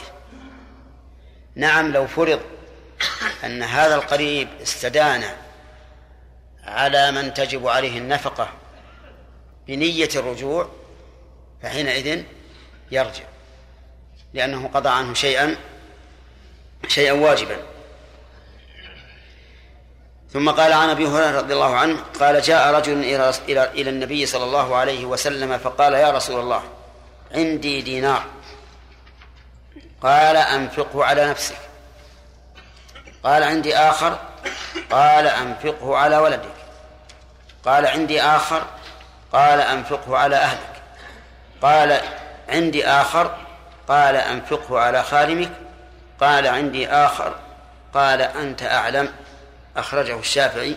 [1.54, 2.40] نعم لو فرض
[3.44, 5.24] أن هذا القريب استدان
[6.64, 8.48] على من تجب عليه النفقة
[9.68, 10.70] بنية الرجوع
[11.62, 12.22] فحينئذ
[12.90, 13.24] يرجع
[14.34, 15.56] لأنه قضى عنه شيئا
[16.88, 17.75] شيئا واجبا.
[20.32, 24.44] ثم قال عن أبي هريرة رضي الله عنه قال جاء رجل إلى إلى النبي صلى
[24.44, 26.62] الله عليه وسلم فقال يا رسول الله
[27.34, 28.24] عندي دينار.
[30.02, 31.56] قال أنفقه على نفسك.
[33.24, 34.18] قال عندي آخر
[34.90, 36.56] قال أنفقه على ولدك.
[37.64, 38.62] قال عندي آخر
[39.32, 40.82] قال أنفقه على أهلك.
[41.62, 42.00] قال
[42.48, 43.36] عندي آخر
[43.88, 45.50] قال أنفقه على خادمك
[46.20, 47.34] قال عندي آخر
[47.94, 49.12] قال أنت أعلم.
[49.76, 50.76] أخرجه الشافعي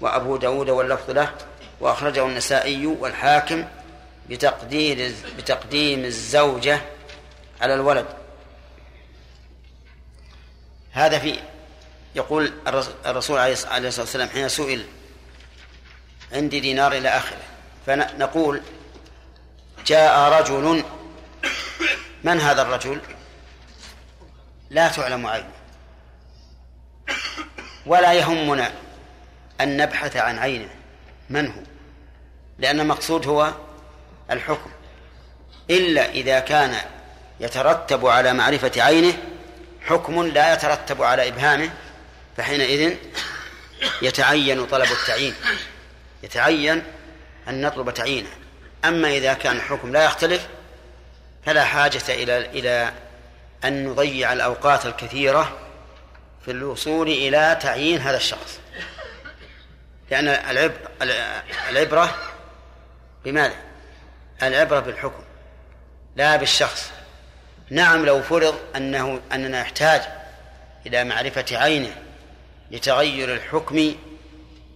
[0.00, 1.34] وأبو داود واللفظ له
[1.80, 3.64] وأخرجه النسائي والحاكم
[4.28, 6.80] بتقدير بتقديم الزوجة
[7.60, 8.06] على الولد.
[10.92, 11.38] هذا في
[12.14, 12.52] يقول
[13.06, 14.86] الرسول عليه الصلاة والسلام حين سئل
[16.32, 17.42] عندي دينار إلى آخره
[17.86, 18.62] فنقول
[19.86, 20.84] جاء رجل
[22.24, 23.00] من هذا الرجل؟
[24.70, 25.61] لا تعلم عينه.
[27.86, 28.72] ولا يهمنا
[29.60, 30.68] أن نبحث عن عينه.
[31.30, 31.60] من هو؟
[32.58, 33.52] لأن المقصود هو
[34.30, 34.70] الحكم.
[35.70, 36.76] إلا إذا كان
[37.40, 39.14] يترتب على معرفة عينه
[39.86, 41.70] حكم لا يترتب على إبهامه
[42.36, 42.96] فحينئذ
[44.02, 45.34] يتعين طلب التعيين.
[46.22, 46.82] يتعين
[47.48, 48.28] أن نطلب تعيينه.
[48.84, 50.48] أما إذا كان الحكم لا يختلف
[51.46, 52.92] فلا حاجة إلى إلى
[53.64, 55.58] أن نضيع الأوقات الكثيرة
[56.44, 58.60] في الوصول إلى تعيين هذا الشخص.
[60.10, 60.90] لأن العبرة,
[61.70, 62.14] العبرة
[63.24, 63.54] بماذا؟
[64.42, 65.22] العبرة بالحكم
[66.16, 66.90] لا بالشخص.
[67.70, 70.02] نعم لو فرض أنه أننا نحتاج
[70.86, 71.94] إلى معرفة عينه
[72.70, 73.94] لتغير الحكم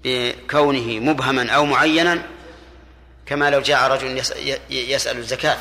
[0.05, 2.23] بكونه مبهما أو معينا
[3.27, 4.23] كما لو جاء رجل
[4.71, 5.59] يسأل الزكاة.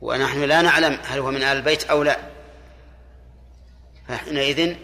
[0.00, 2.18] ونحن لا نعلم هل هو من آل البيت أو لا.
[4.08, 4.76] فحينئذ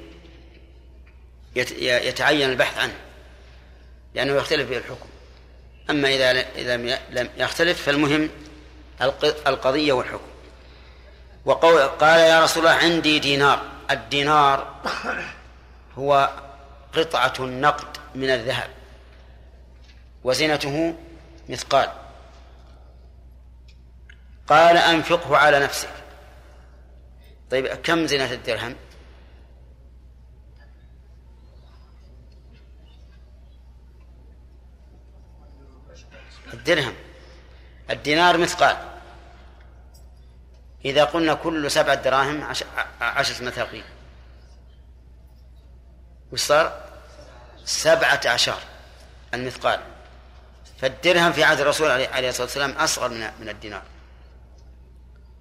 [1.81, 2.95] يتعين البحث عنه
[4.15, 5.09] لأنه يختلف به الحكم.
[5.91, 6.09] أما
[6.57, 6.79] إذا
[7.11, 8.31] لم يختلف فالمهم
[9.47, 10.31] القضية والحكم.
[11.45, 13.63] وقول قال يا رسول الله عندي دينار.
[13.91, 14.75] الدينار
[15.99, 16.31] هو
[16.93, 18.71] قطعة النقد من الذهب
[20.25, 20.95] وزنته
[21.49, 21.89] مثقال.
[24.47, 25.89] قال أنفقه على نفسك.
[27.51, 28.77] طيب كم زينة الدرهم؟
[36.65, 36.95] الدرهم
[37.91, 38.77] الدينار مثقال.
[40.85, 42.65] إذا قلنا كل سبعة دراهم عش...
[43.01, 43.85] عشرة مثاقيل.
[46.33, 46.81] وش صار؟
[47.65, 48.59] سبعة عشر
[49.35, 49.81] المثقال.
[50.81, 53.83] فالدرهم في عهد الرسول عليه الصلاة والسلام أصغر من من الدينار.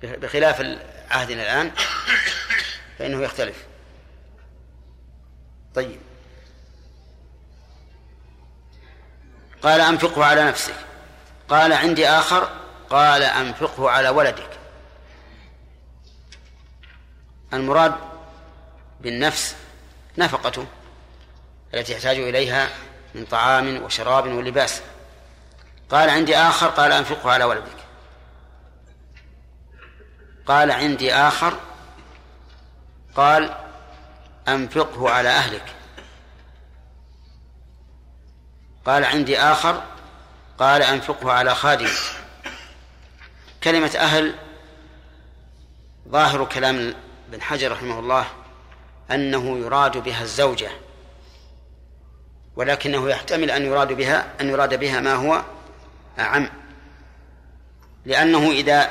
[0.03, 0.61] بخلاف
[1.11, 1.71] عهدنا الآن
[2.99, 3.65] فإنه يختلف.
[5.75, 5.99] طيب.
[9.61, 10.75] قال أنفقه على نفسك
[11.53, 12.49] قال عندي آخر
[12.89, 14.49] قال أنفقه على ولدك.
[17.53, 17.95] المراد
[19.01, 19.55] بالنفس
[20.17, 20.65] نفقته
[21.73, 22.69] التي يحتاج إليها
[23.15, 24.81] من طعام وشراب ولباس.
[25.89, 27.77] قال عندي آخر قال أنفقه على ولدك.
[30.45, 31.59] قال عندي آخر
[33.15, 33.55] قال
[34.47, 35.75] أنفقه على أهلك.
[38.85, 39.92] قال عندي آخر
[40.59, 41.89] قال أنفقه على خادم.
[43.63, 44.35] كلمة أهل
[46.09, 46.93] ظاهر كلام
[47.29, 48.25] ابن حجر رحمه الله
[49.11, 50.69] أنه يراد بها الزوجة
[52.55, 55.41] ولكنه يحتمل أن يراد بها أن يراد بها ما هو
[56.19, 56.49] أعم.
[58.05, 58.89] لأنه إذا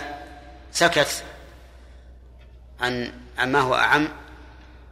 [0.73, 1.25] سكت
[2.81, 4.09] عن ما هو أعم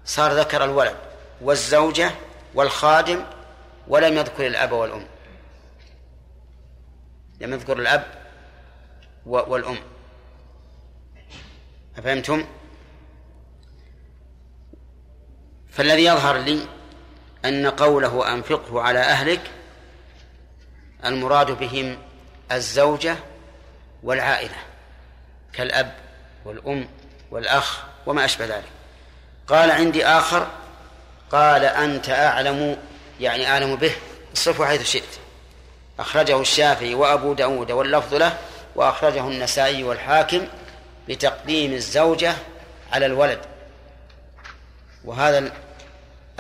[0.05, 0.97] صار ذكر الولد
[1.41, 2.11] والزوجة
[2.55, 3.25] والخادم
[3.89, 5.07] ولم يذكر الأب والأم.
[7.41, 8.05] لم يذكر الأب
[9.27, 9.79] والأم.
[11.99, 12.45] أفهمتم؟
[15.71, 16.67] فالذي يظهر لي
[17.45, 19.51] أن قوله أنفقه على أهلك
[21.05, 21.99] المراد بهم
[22.53, 23.17] الزوجة
[24.03, 24.57] والعائلة
[25.53, 25.97] كالأب
[26.45, 26.89] والأم
[27.31, 28.71] والأخ وما أشبه ذلك.
[29.49, 30.51] قال عندي آخر
[31.31, 32.77] قال أنت أعلم
[33.21, 33.93] يعني أعلم به
[34.33, 35.19] الصفة حيث شئت.
[36.01, 38.39] أخرجه الشافعي وأبو داود واللفظ له
[38.77, 40.47] وأخرجه النسائي والحاكم
[41.09, 42.35] بتقديم الزوجة
[42.93, 43.41] على الولد.
[45.05, 45.53] وهذا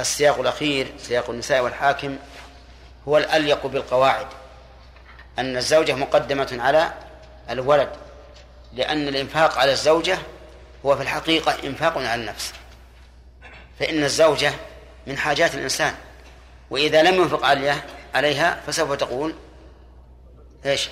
[0.01, 2.16] السياق الأخير سياق النساء والحاكم
[3.09, 4.27] هو الأليق بالقواعد.
[5.39, 6.93] أن الزوجة مقدمة على
[7.51, 7.91] الولد
[8.73, 10.19] لأن الإنفاق على الزوجة
[10.87, 12.53] هو في الحقيقة إنفاق على النفس.
[13.81, 14.53] فإن الزوجة
[15.07, 15.95] من حاجات الإنسان
[16.70, 17.45] وإذا لم ينفق
[18.15, 19.35] عليها فسوف تقول
[20.66, 20.89] إيش؟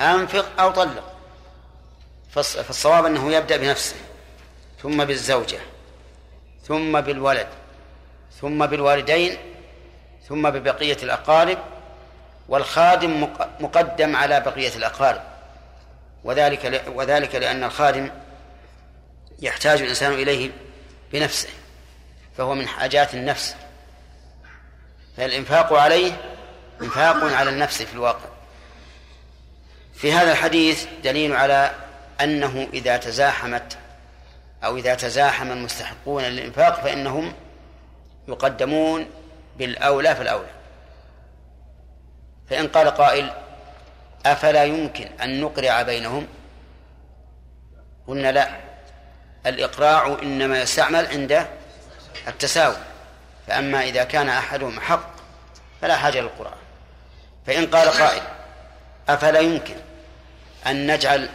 [0.00, 1.14] أنفق أو طلق.
[2.30, 3.96] فالصواب أنه يبدأ بنفسه
[4.82, 5.58] ثم بالزوجة
[6.62, 7.48] ثم بالولد
[8.40, 9.38] ثم بالوالدين
[10.28, 11.58] ثم ببقية الأقارب
[12.48, 13.28] والخادم
[13.60, 15.22] مقدم على بقية الأقارب.
[16.24, 18.10] وذلك وذلك لأن الخادم
[19.38, 20.50] يحتاج الإنسان إليه
[21.12, 21.48] بنفسه
[22.36, 23.56] فهو من حاجات النفس.
[25.16, 26.12] فالإنفاق عليه
[26.82, 28.37] إنفاق على النفس في الواقع.
[29.98, 31.74] في هذا الحديث دليل على
[32.20, 33.78] أنه إذا تزاحمت
[34.64, 37.32] أو إذا تزاحم المستحقون للإنفاق فإنهم
[38.28, 39.10] يقدمون
[39.56, 40.50] بالأولى فالأولى.
[42.50, 43.32] فإن قال قائل
[44.26, 46.26] أفلا يمكن أن نقرع بينهم؟
[48.06, 48.48] قلنا لا.
[49.46, 51.46] الإقراع إنما يستعمل عند
[52.28, 52.76] التساوي.
[53.46, 55.10] فأما إذا كان أحدهم حق
[55.82, 56.58] فلا حاجة للقرآن
[57.46, 58.22] فإن قال قائل
[59.08, 59.74] أفلا يمكن
[60.70, 61.28] أن نجعل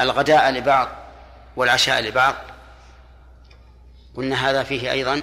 [0.00, 0.88] الغداء لبعض
[1.56, 2.34] والعشاء لبعض.
[4.16, 5.22] قلنا هذا فيه أيضا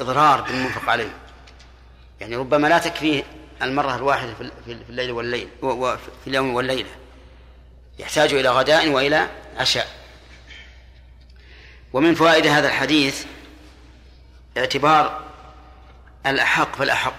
[0.00, 1.16] إضرار بالمنفق عليه.
[2.20, 3.22] يعني ربما لا تكفيه
[3.62, 5.48] المرة الواحدة في الليل والليل
[6.24, 6.90] في اليوم والليلة.
[7.98, 9.88] يحتاج إلى غداء وإلى عشاء.
[11.92, 13.24] ومن فوائد هذا الحديث
[14.56, 15.24] اعتبار
[16.26, 17.14] الأحق فالأحق.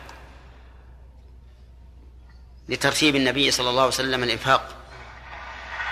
[2.69, 4.74] لترتيب النبي صلى الله عليه وسلم الإنفاق.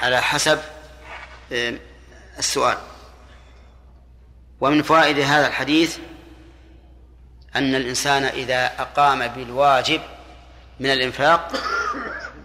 [0.04, 0.60] على حسب
[1.52, 1.74] آه،
[2.40, 2.78] السؤال.
[4.62, 5.98] ومن فوائد هذا الحديث
[7.56, 10.02] أن الإنسان إذا أقام بالواجب
[10.80, 11.52] من الإنفاق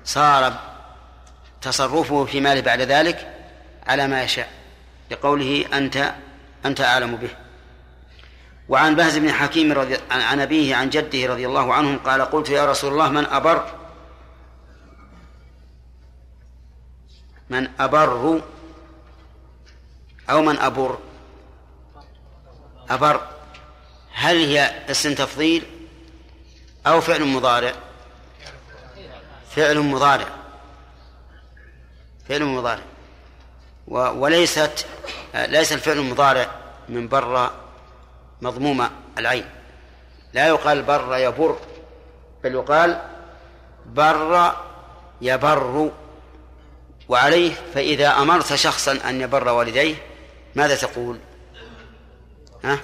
[0.04, 0.52] صار
[1.62, 3.34] تصرفه في ماله بعد ذلك
[3.86, 4.48] على ما يشاء
[5.10, 6.14] لقوله أنت
[6.64, 7.30] أنت أعلم به.
[8.68, 12.70] وعن بهز بن حكيم رضي عن أبيه عن جده رضي الله عنهم قال قلت يا
[12.70, 13.77] رسول الله من أبر
[17.50, 18.40] من أبر
[20.30, 20.98] أو من أبر.
[22.90, 23.20] أبر.
[24.12, 25.66] هل هي اسم تفضيل
[26.86, 27.72] أو فعل مضارع؟
[29.50, 30.28] فعل مضارع.
[32.28, 32.82] فعل مضارع.
[33.88, 34.86] وليست
[35.34, 36.50] ليس الفعل المضارع
[36.88, 37.50] من بر
[38.42, 38.88] مضموم
[39.18, 39.44] العين.
[40.32, 41.58] لا يقال بر يبر
[42.44, 43.02] بل يقال
[43.86, 44.52] بر
[45.20, 45.90] يبر.
[47.08, 49.94] وعليه فإذا أمرت شخصا أن يبر والديه
[50.54, 51.18] ماذا تقول؟
[52.64, 52.78] ها؟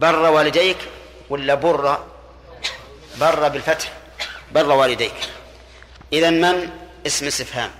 [0.00, 0.78] بر والديك
[1.30, 1.98] ولا بر؟
[3.20, 3.92] بر بالفتح
[4.52, 5.14] بر والديك.
[6.12, 6.70] إذا من؟
[7.06, 7.70] اسم استفهام.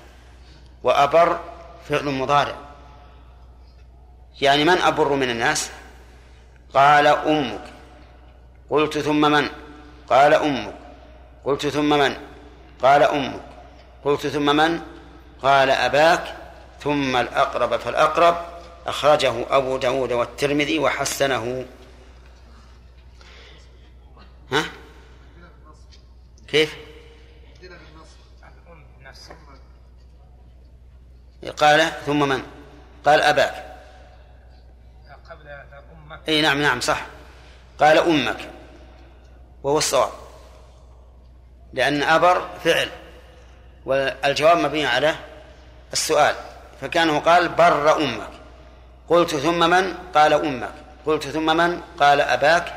[0.82, 1.40] وأبر
[1.88, 2.56] فعل مضارع.
[4.40, 5.70] يعني من أبر من الناس؟
[6.74, 7.64] قال أمك.
[8.70, 9.48] قلت ثم من؟
[10.10, 10.74] قال أمك.
[11.44, 12.16] قلت ثم من؟
[12.82, 13.49] قال أمك.
[14.04, 14.80] قلت ثم من؟
[15.42, 16.36] قال أباك.
[16.80, 18.36] ثم الأقرب فالأقرب.
[18.86, 21.66] أخرجه أبو داود والترمذي وحسنه.
[24.52, 24.64] ها؟
[26.48, 26.76] كيف؟
[31.56, 32.42] قال ثم من؟
[33.04, 33.76] قال أباك.
[35.30, 37.06] قبل أمك أي نعم نعم صح.
[37.80, 38.50] قال أمك.
[39.62, 40.10] وهو الصواب.
[41.72, 42.90] لأن أبر فعل.
[43.86, 45.14] والجواب مبني على
[45.92, 46.34] السؤال.
[46.80, 48.30] فكانه قال بر أمك.
[49.08, 50.72] قلت ثم من؟ قال أمك.
[51.06, 52.76] قلت ثم من؟ قال أباك.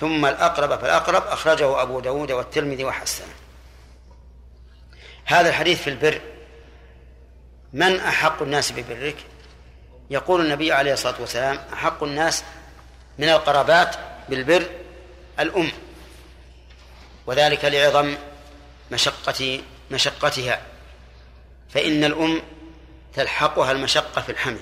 [0.00, 3.34] ثم الأقرب فالأقرب أخرجه أبو داود والترمذي وحسنه.
[5.24, 6.20] هذا الحديث في البر.
[7.72, 9.16] من أحق الناس ببرك؟
[10.10, 12.44] يقول النبي عليه الصلاة والسلام أحق الناس
[13.18, 13.96] من القرابات
[14.28, 14.66] بالبر
[15.40, 15.72] الأم.
[17.26, 18.14] وذلك لعظم
[18.90, 19.60] مشقة
[19.90, 20.62] مشقتها
[21.68, 22.42] فإن الأم
[23.14, 24.60] تلحقها المشقة في الحمل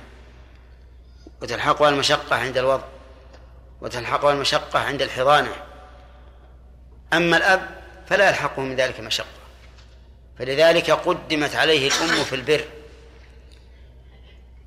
[1.43, 2.85] وتلحقها المشقة عند الوضع
[3.81, 5.53] وتلحقها المشقة عند الحضانة.
[7.13, 9.27] أما الأب فلا يلحقه من ذلك مشقة.
[10.39, 12.65] فلذلك قدمت عليه الأم في البر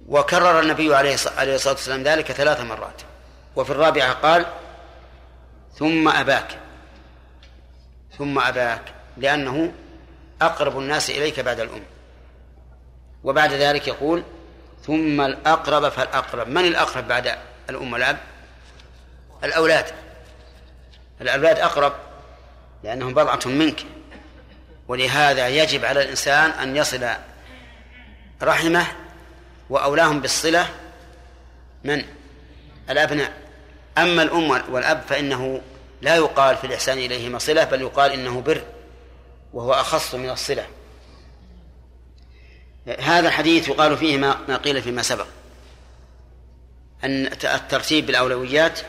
[0.08, 3.02] وكرر النبي عليه الصلاة والسلام ذلك ثلاث مرات.
[3.56, 4.46] وفي الرابعة قال
[5.76, 6.60] ثم أباك
[8.18, 8.82] ثم أباك
[9.18, 9.74] لأنه
[10.42, 11.84] أقرب الناس إليك بعد الأم.
[13.24, 14.24] وبعد ذلك يقول
[14.86, 16.48] ثم الأقرب فالأقرب.
[16.48, 17.38] من الأقرب بعد
[17.70, 18.18] الأم والأب؟
[19.44, 19.86] الأولاد.
[21.22, 21.94] الأولاد أقرب
[22.84, 23.80] لأنهم بضعة منك.
[24.88, 27.08] ولهذا يجب على الإنسان أن يصل
[28.44, 28.86] رحمه
[29.70, 30.68] وأولاهم بالصلة
[31.84, 32.04] من؟
[32.90, 33.34] الأبناء.
[33.98, 35.62] أما الأم والأب فإنه
[36.02, 38.62] لا يقال في الإحسان إليهما صلة بل يقال إنه بر.
[39.58, 40.68] وهو أخص من الصلة.
[43.00, 45.26] هذا الحديث يقال فيه ما, قيل فيما سبق
[47.04, 48.80] أن الترتيب بالأولويات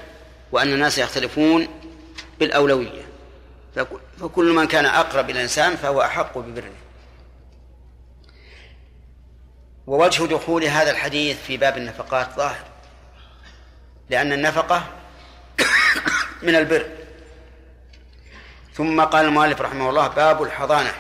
[0.53, 1.69] وأن الناس يختلفون
[2.41, 3.03] بالأولوية.
[4.21, 6.73] فكل من كان أقرب إلى الإنسان فهو أحق ببره.
[9.87, 12.65] ووجه دخول هذا الحديث في باب النفقات ظاهر
[14.11, 14.85] لأن النفقة
[16.47, 16.98] من البر.
[18.79, 20.95] ثم قال المؤلف رحمه الله باب الحضانة.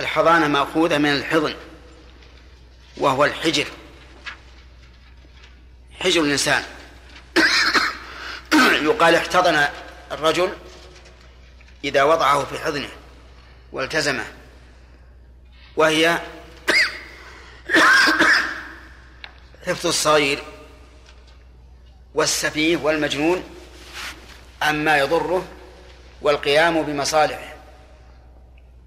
[0.00, 1.54] الحضانة مأخوذة من الحضن
[2.96, 3.66] وهو الحجر.
[6.00, 6.64] حجر الإنسان.
[8.88, 9.68] يقال احتضن
[10.12, 10.52] الرجل
[11.84, 12.90] إذا وضعه في حضنه
[13.72, 14.24] والتزمه
[15.76, 16.18] وهي
[19.66, 20.42] حفظ الصغير
[22.14, 23.53] والسفيه والمجنون
[24.62, 25.44] عما يضره
[26.22, 27.54] والقيام بمصالحه.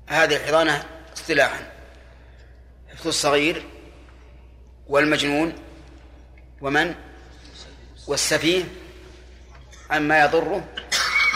[0.07, 0.85] هذه الحضانة
[1.17, 1.71] اصطلاحا.
[2.89, 3.65] حفظ الصغير
[4.87, 5.53] والمجنون
[6.61, 6.95] ومن؟
[8.07, 8.63] والسفيه.
[9.89, 10.67] عما يضره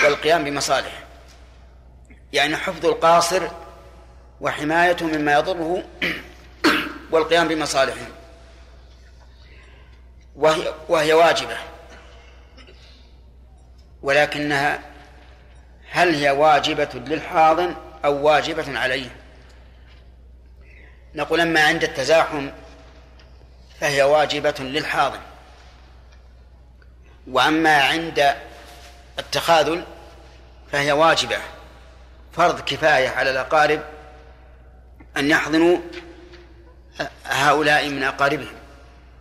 [0.03, 1.03] والقيام بمصالحه.
[2.33, 3.47] يعني حفظ القاصر
[4.41, 5.83] وحمايته مما يضره
[7.11, 8.07] والقيام بمصالحه.
[10.35, 11.57] وهي, وهي واجبة.
[14.01, 14.79] ولكنها
[15.91, 17.75] هل هي واجبة للحاضن
[18.05, 19.09] أو واجبة عليه؟
[21.15, 22.49] نقول أما عند التزاحم
[23.79, 25.19] فهي واجبة للحاضن
[27.27, 28.35] وأما عند
[29.19, 29.83] التخاذل
[30.71, 31.37] فهي واجبة.
[32.33, 33.81] فرض كفاية على الأقارب
[35.17, 35.77] أن يحضنوا
[37.25, 38.53] هؤلاء من أقاربهم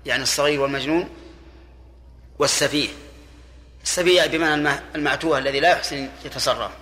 [0.07, 1.09] يعني الصغير والمجنون
[2.39, 2.89] والسفيه.
[3.83, 6.73] السفيه بمعنى المعتوه الذي لا يحسن يتصرف.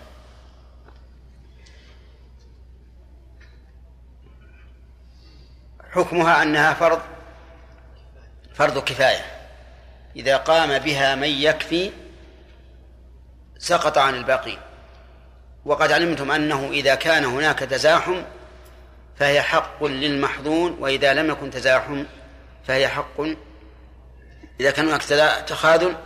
[5.91, 7.01] حكمها أنها فرض
[8.55, 9.25] فرض كفاية.
[10.17, 11.91] إذا قام بها من يكفي
[13.59, 14.59] سقط عن الباقين
[15.65, 18.23] وقد علمتم أنه إذا كان هناك تزاحم
[19.19, 22.05] فهي حق للمحظون وإذا لم يكن تزاحم
[22.67, 23.21] فهي حق.
[24.61, 25.03] إذا كان هناك
[25.43, 25.97] تخاذل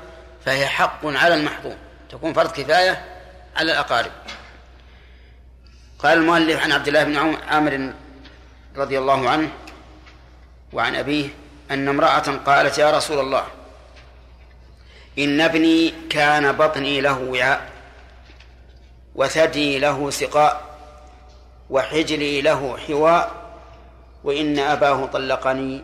[0.45, 1.77] فهي حق على المحظون
[2.11, 3.05] تكون فرض كفاية
[3.57, 4.13] على الأقارب.
[5.99, 7.93] قال المؤلف عن عبد الله بن عامر
[8.77, 9.51] رضي الله عنه
[10.73, 11.29] وعن أبيه
[11.71, 13.45] أن امرأة قالت يا رسول الله
[15.19, 17.71] إن ابني كان بطني له وعاء
[19.15, 20.73] وثدي له سقاء
[21.71, 23.43] وحجري له حواء
[24.25, 25.83] وإن أباه طلقني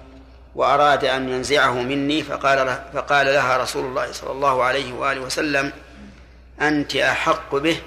[0.59, 5.73] وأراد أن ينزعه مني فقال له فقال لها رسول الله صلى الله عليه وآله وسلم
[6.61, 7.81] أنت أحق به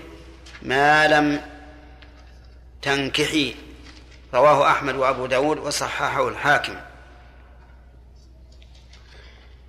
[0.61, 1.41] ما لم
[2.81, 3.55] تنكحي.
[4.33, 6.75] رواه أحمد وأبو داود وصححه الحاكم.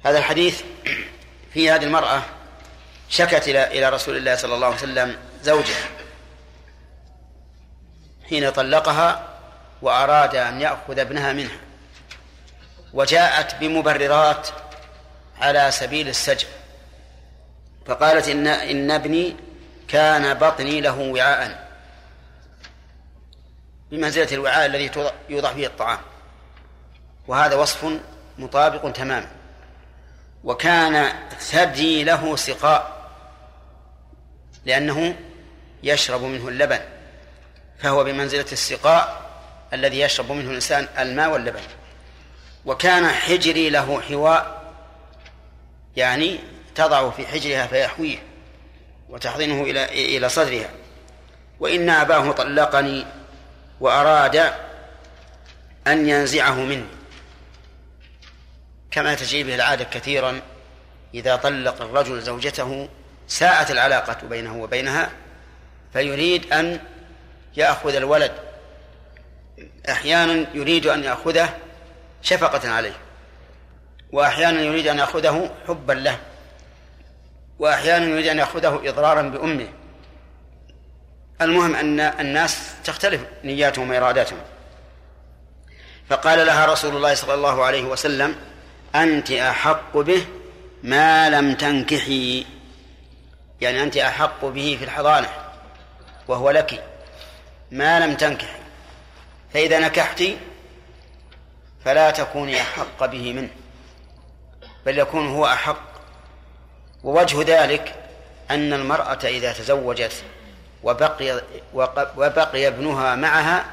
[0.05, 0.63] هذا الحديث
[1.53, 2.23] في هذه المرأة
[3.09, 5.89] شكت إلى إلى رسول الله صلى الله عليه وسلم زوجها.
[8.29, 9.29] حين طلقها
[9.83, 11.72] وأراد أن يأخذ ابنها منها.
[12.95, 14.49] وجاءت بمبررات
[15.41, 16.49] على سبيل السجع
[17.87, 19.37] فقالت إن إن ابني
[19.89, 21.69] كان بطني له وعاء.
[23.91, 24.91] بمنزلة الوعاء الذي
[25.29, 25.99] يوضع فيه الطعام.
[27.29, 28.01] وهذا وصف
[28.39, 29.29] مطابق تماما.
[30.45, 33.11] وكان ثدي له سقاء
[34.65, 35.15] لأنه
[35.83, 36.81] يشرب منه اللبن.
[37.79, 39.31] فهو بمنزلة السقاء
[39.73, 41.61] الذي يشرب منه الإنسان الماء واللبن.
[42.67, 44.63] وكان حجري له حواء
[45.97, 46.39] يعني
[46.75, 48.19] تضع في حجرها فيحويه
[49.09, 49.85] وتحضنه إلى
[50.17, 50.71] إلى صدرها.
[51.61, 53.07] وإن أباه طلقني
[53.81, 54.53] وأراد
[55.87, 56.87] أن ينزعه مني.
[58.91, 60.41] كما تجري به العادة كثيرا
[61.15, 62.89] إذا طلق الرجل زوجته
[63.29, 65.11] ساءت العلاقة بينه وبينها
[65.93, 66.81] فيريد أن
[67.57, 68.33] يأخذ الولد.
[69.89, 71.57] أحيانا يريد أن يأخذه
[72.23, 72.97] شفقة عليه.
[74.13, 76.19] وأحيانا يريد أن يأخذه حبا له.
[77.59, 79.69] وأحيانا يريد أن يأخذه إضرارا بأمه.
[81.43, 84.39] المهم أن الناس تختلف نياتهم وإراداتهم.
[86.09, 88.37] فقال لها رسول الله صلى الله عليه وسلم
[88.95, 90.27] أنت أحق به
[90.83, 92.47] ما لم تنكحي.
[93.61, 95.29] يعني أنت أحق به في الحضانة
[96.29, 96.85] وهو لك.
[97.71, 98.61] ما لم تنكحي.
[99.55, 100.23] فإذا نكحت
[101.85, 103.51] فلا تكوني أحق به منه
[104.87, 105.93] بل يكون هو أحق.
[107.05, 107.95] ووجه ذلك
[108.51, 110.25] أن المرأة إذا تزوجت
[110.83, 111.43] وبقي
[112.17, 113.65] وبقي ابنها معها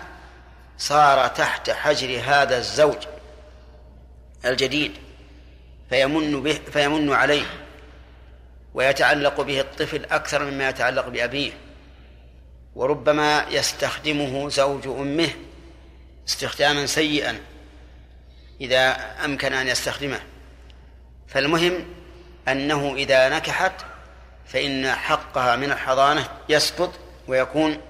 [0.77, 2.98] صار تحت حجر هذا الزوج
[4.45, 4.91] الجديد
[5.90, 7.45] فيمن به فيمن عليه
[8.73, 11.52] ويتعلق به الطفل أكثر مما يتعلق بأبيه.
[12.76, 15.30] وربما يستخدمه زوج أمه
[16.27, 17.40] استخداما سيئا
[18.61, 20.19] إذا أمكن أن يستخدمه.
[21.27, 21.86] فالمهم
[22.48, 23.73] أنه إذا نكحت
[24.45, 26.94] فإن حقها من الحضانة يسقط
[27.27, 27.81] ويكون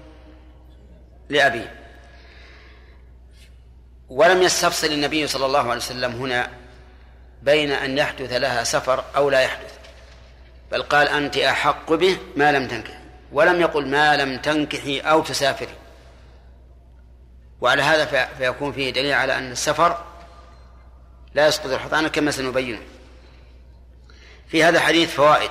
[1.28, 1.74] لأبيه.
[4.08, 6.50] ولم يستفصل النبي صلى الله عليه وسلم هنا
[7.42, 9.78] بين أن يحدث لها سفر أو لا يحدث
[10.72, 13.00] بل قال أنت أحق به ما لم تنكحي.
[13.32, 15.74] ولم يقل ما لم تنكحي أو تسافري.
[17.60, 20.04] وعلى هذا فيكون فيه دليل على أن السفر
[21.34, 22.82] لا يسقط الحضانة كما سنبينه
[24.48, 25.50] في هذا الحديث فوائد.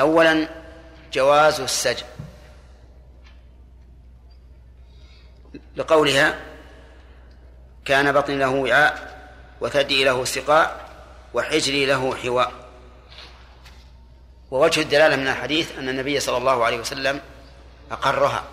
[0.00, 0.48] أولا
[1.12, 2.06] جواز السجن.
[5.76, 6.40] لقولها
[7.84, 9.14] كان بطني له وعاء
[9.60, 10.90] وثدي له سقاء
[11.34, 12.52] وحجري له حواء.
[14.50, 17.20] ووجه الدلالة من الحديث أن النبي صلى الله عليه وسلم
[17.90, 18.44] أقرها.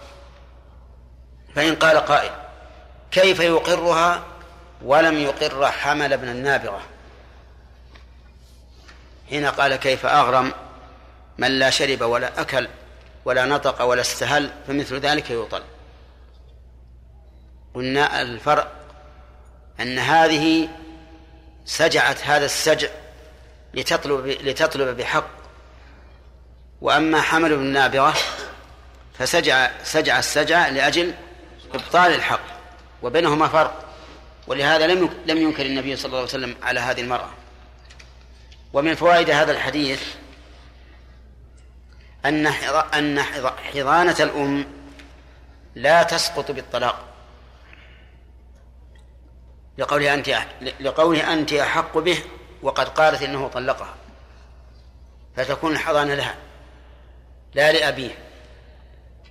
[1.55, 2.31] فإن قال قائل
[3.11, 4.30] كيف يقرها؟
[4.83, 6.81] ولم يقر حمل ابن النابغة.
[9.29, 10.53] حين قال كيف أغرم
[11.37, 12.67] من لا شرب ولا أكل
[13.25, 15.63] ولا نطق ولا استهل فمثل ذلك يطل
[17.73, 18.71] قلنا الفرق
[19.79, 20.69] أن هذه
[21.65, 22.89] سجعت هذا السجع
[23.73, 25.27] لتطلب لتطلب بحق.
[26.81, 28.13] وأما حمل بن النابغة
[29.19, 31.13] فسجع سجع السجع لأجل
[31.73, 32.43] إبطال الحق
[33.03, 33.90] وبينهما فرق.
[34.47, 37.29] ولهذا لم لم ينكر النبي صلى الله عليه وسلم على هذه المرأة.
[38.73, 40.03] ومن فوائد هذا الحديث
[42.25, 42.47] أن
[42.93, 43.21] أن
[43.73, 44.65] حضانة الأم
[45.75, 47.07] لا تسقط بالطلاق.
[49.77, 50.37] لقوله أنت
[50.79, 52.17] لقوله أنت أحق به
[52.61, 53.95] وقد قالت إنه طلقها.
[55.35, 56.35] فتكون الحضانة لها
[57.53, 58.17] لا لأبيه.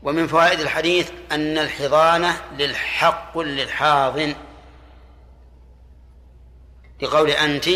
[0.03, 4.35] ومن فوائد الحديث أن الحضانة للحق للحاضن.
[7.02, 7.68] لقول أنت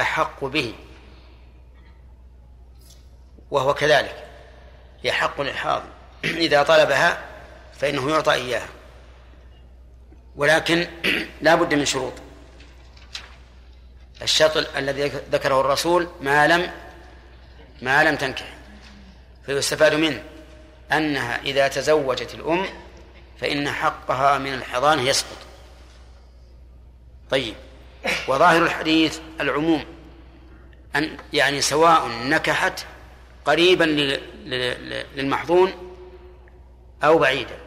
[0.00, 0.74] أحق به.
[3.50, 4.24] وهو كذلك.
[5.02, 5.88] هي حق للحاضن
[6.24, 7.24] إذا طلبها
[7.78, 8.68] فإنه يعطى إياها.
[10.36, 10.86] ولكن
[11.40, 12.12] لا بد من شروط.
[14.22, 16.70] الشرط الذي ذكره الرسول ما لم
[17.82, 18.54] ما لم تنكح.
[19.46, 20.22] فيستفاد منه
[20.92, 22.66] أنها إذا تزوجت الأم
[23.40, 25.36] فإن حقها من الحضانة يسقط.
[27.30, 27.54] طيب.
[28.28, 29.84] وظاهر الحديث العموم
[30.96, 32.84] أن يعني سواء نكحت
[33.44, 33.84] قريبا
[35.14, 35.72] للمحظون
[37.04, 37.58] أو بعيدا.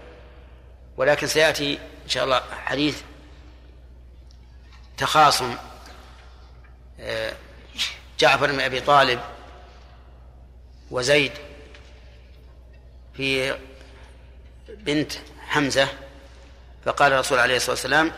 [0.98, 3.02] ولكن سيأتي إن شاء الله حديث
[4.98, 5.56] تخاصم
[7.00, 7.34] آه،
[8.20, 9.20] جعفر بن أبي طالب
[10.92, 11.32] وزيد
[13.14, 13.58] في
[14.70, 15.12] بنت
[15.48, 15.88] حمزة
[16.86, 18.12] فقال الرسول عليه الصلاة والسلام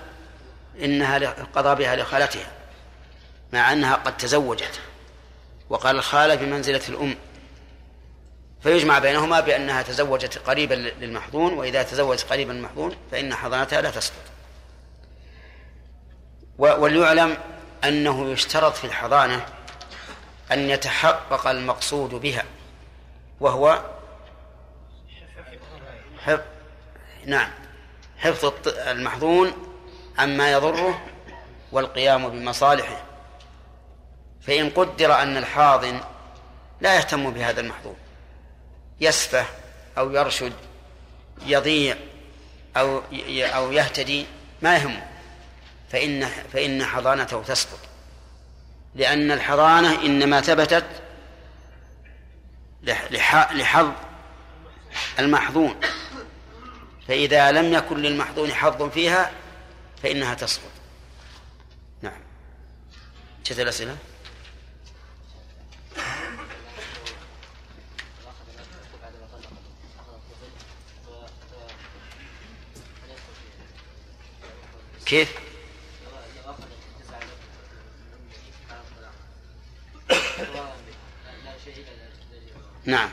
[0.84, 2.52] إنها قضى بها لخالتها
[3.54, 4.80] مع أنها قد تزوجت
[5.70, 7.16] وقال الخالة بمنزلة الأم.
[8.64, 14.24] فيجمع بينهما بأنها تزوجت قريبا للمحظون وإذا تزوجت قريبا للمحظون فإن حضانتها لا تسقط.
[16.58, 17.38] وليعلم
[17.84, 19.46] أنه يشترط في الحضانة
[20.52, 22.46] أن يتحقق المقصود بها
[23.40, 23.82] وهو
[26.20, 26.42] حفظ
[27.26, 27.50] نعم
[28.18, 29.67] حفظ المحظون
[30.18, 31.02] عما يضره
[31.72, 33.04] والقيام بمصالحه.
[34.42, 36.00] فإن قدر أن الحاضن
[36.82, 37.96] لا يهتم بهذا المحظون
[39.02, 39.46] يسفه
[39.98, 40.54] أو يرشد
[41.46, 41.96] يضيع
[42.78, 43.02] أو
[43.40, 44.26] أو يهتدي
[44.62, 45.08] ما يهمه
[45.92, 47.80] فإن فإن حضانته تسقط.
[48.96, 50.86] لأن الحضانة إنما ثبتت
[53.52, 53.92] لحظ
[55.20, 55.76] المحظون.
[57.08, 59.32] فإذا لم يكن للمحظون حظ فيها
[60.04, 60.72] فإنها تسقط
[62.02, 62.22] نعم.
[63.44, 63.98] شفت الأسئلة؟
[75.06, 75.48] كيف؟
[82.86, 83.10] نعم.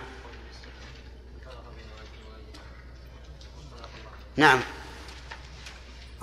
[4.36, 4.60] نعم.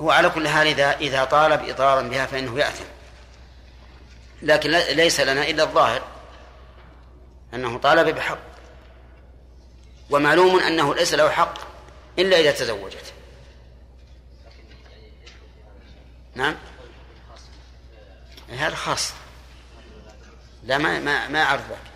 [0.01, 2.85] هو على كل حال إذا إذا طالب إضرارا بها فإنه يأثم.
[4.41, 6.01] لكن ليس لنا إلا الظاهر
[7.53, 8.39] أنه طالب بحق.
[10.09, 11.53] ومعلوم أنه ليس له حق
[12.19, 13.13] إلا إذا تزوجت.
[16.35, 16.55] نعم؟
[18.49, 19.13] هذا خاص.
[20.63, 21.90] لا ما ما ما أعرف ذاك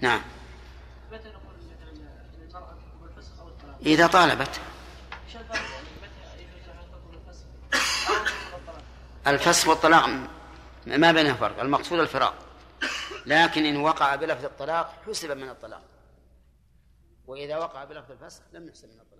[0.00, 0.22] نعم.
[3.86, 4.60] إذا طالبت.
[9.26, 10.08] الفسخ؟ والطلاق
[10.86, 11.60] ما بينها فرق.
[11.60, 12.34] المقصود الفراق.
[13.26, 15.82] لكن إن وقع بلفظ الطلاق حسب من الطلاق.
[17.26, 19.15] وإذا وقع بلفظ الفسخ لم يحسب من الطلاق.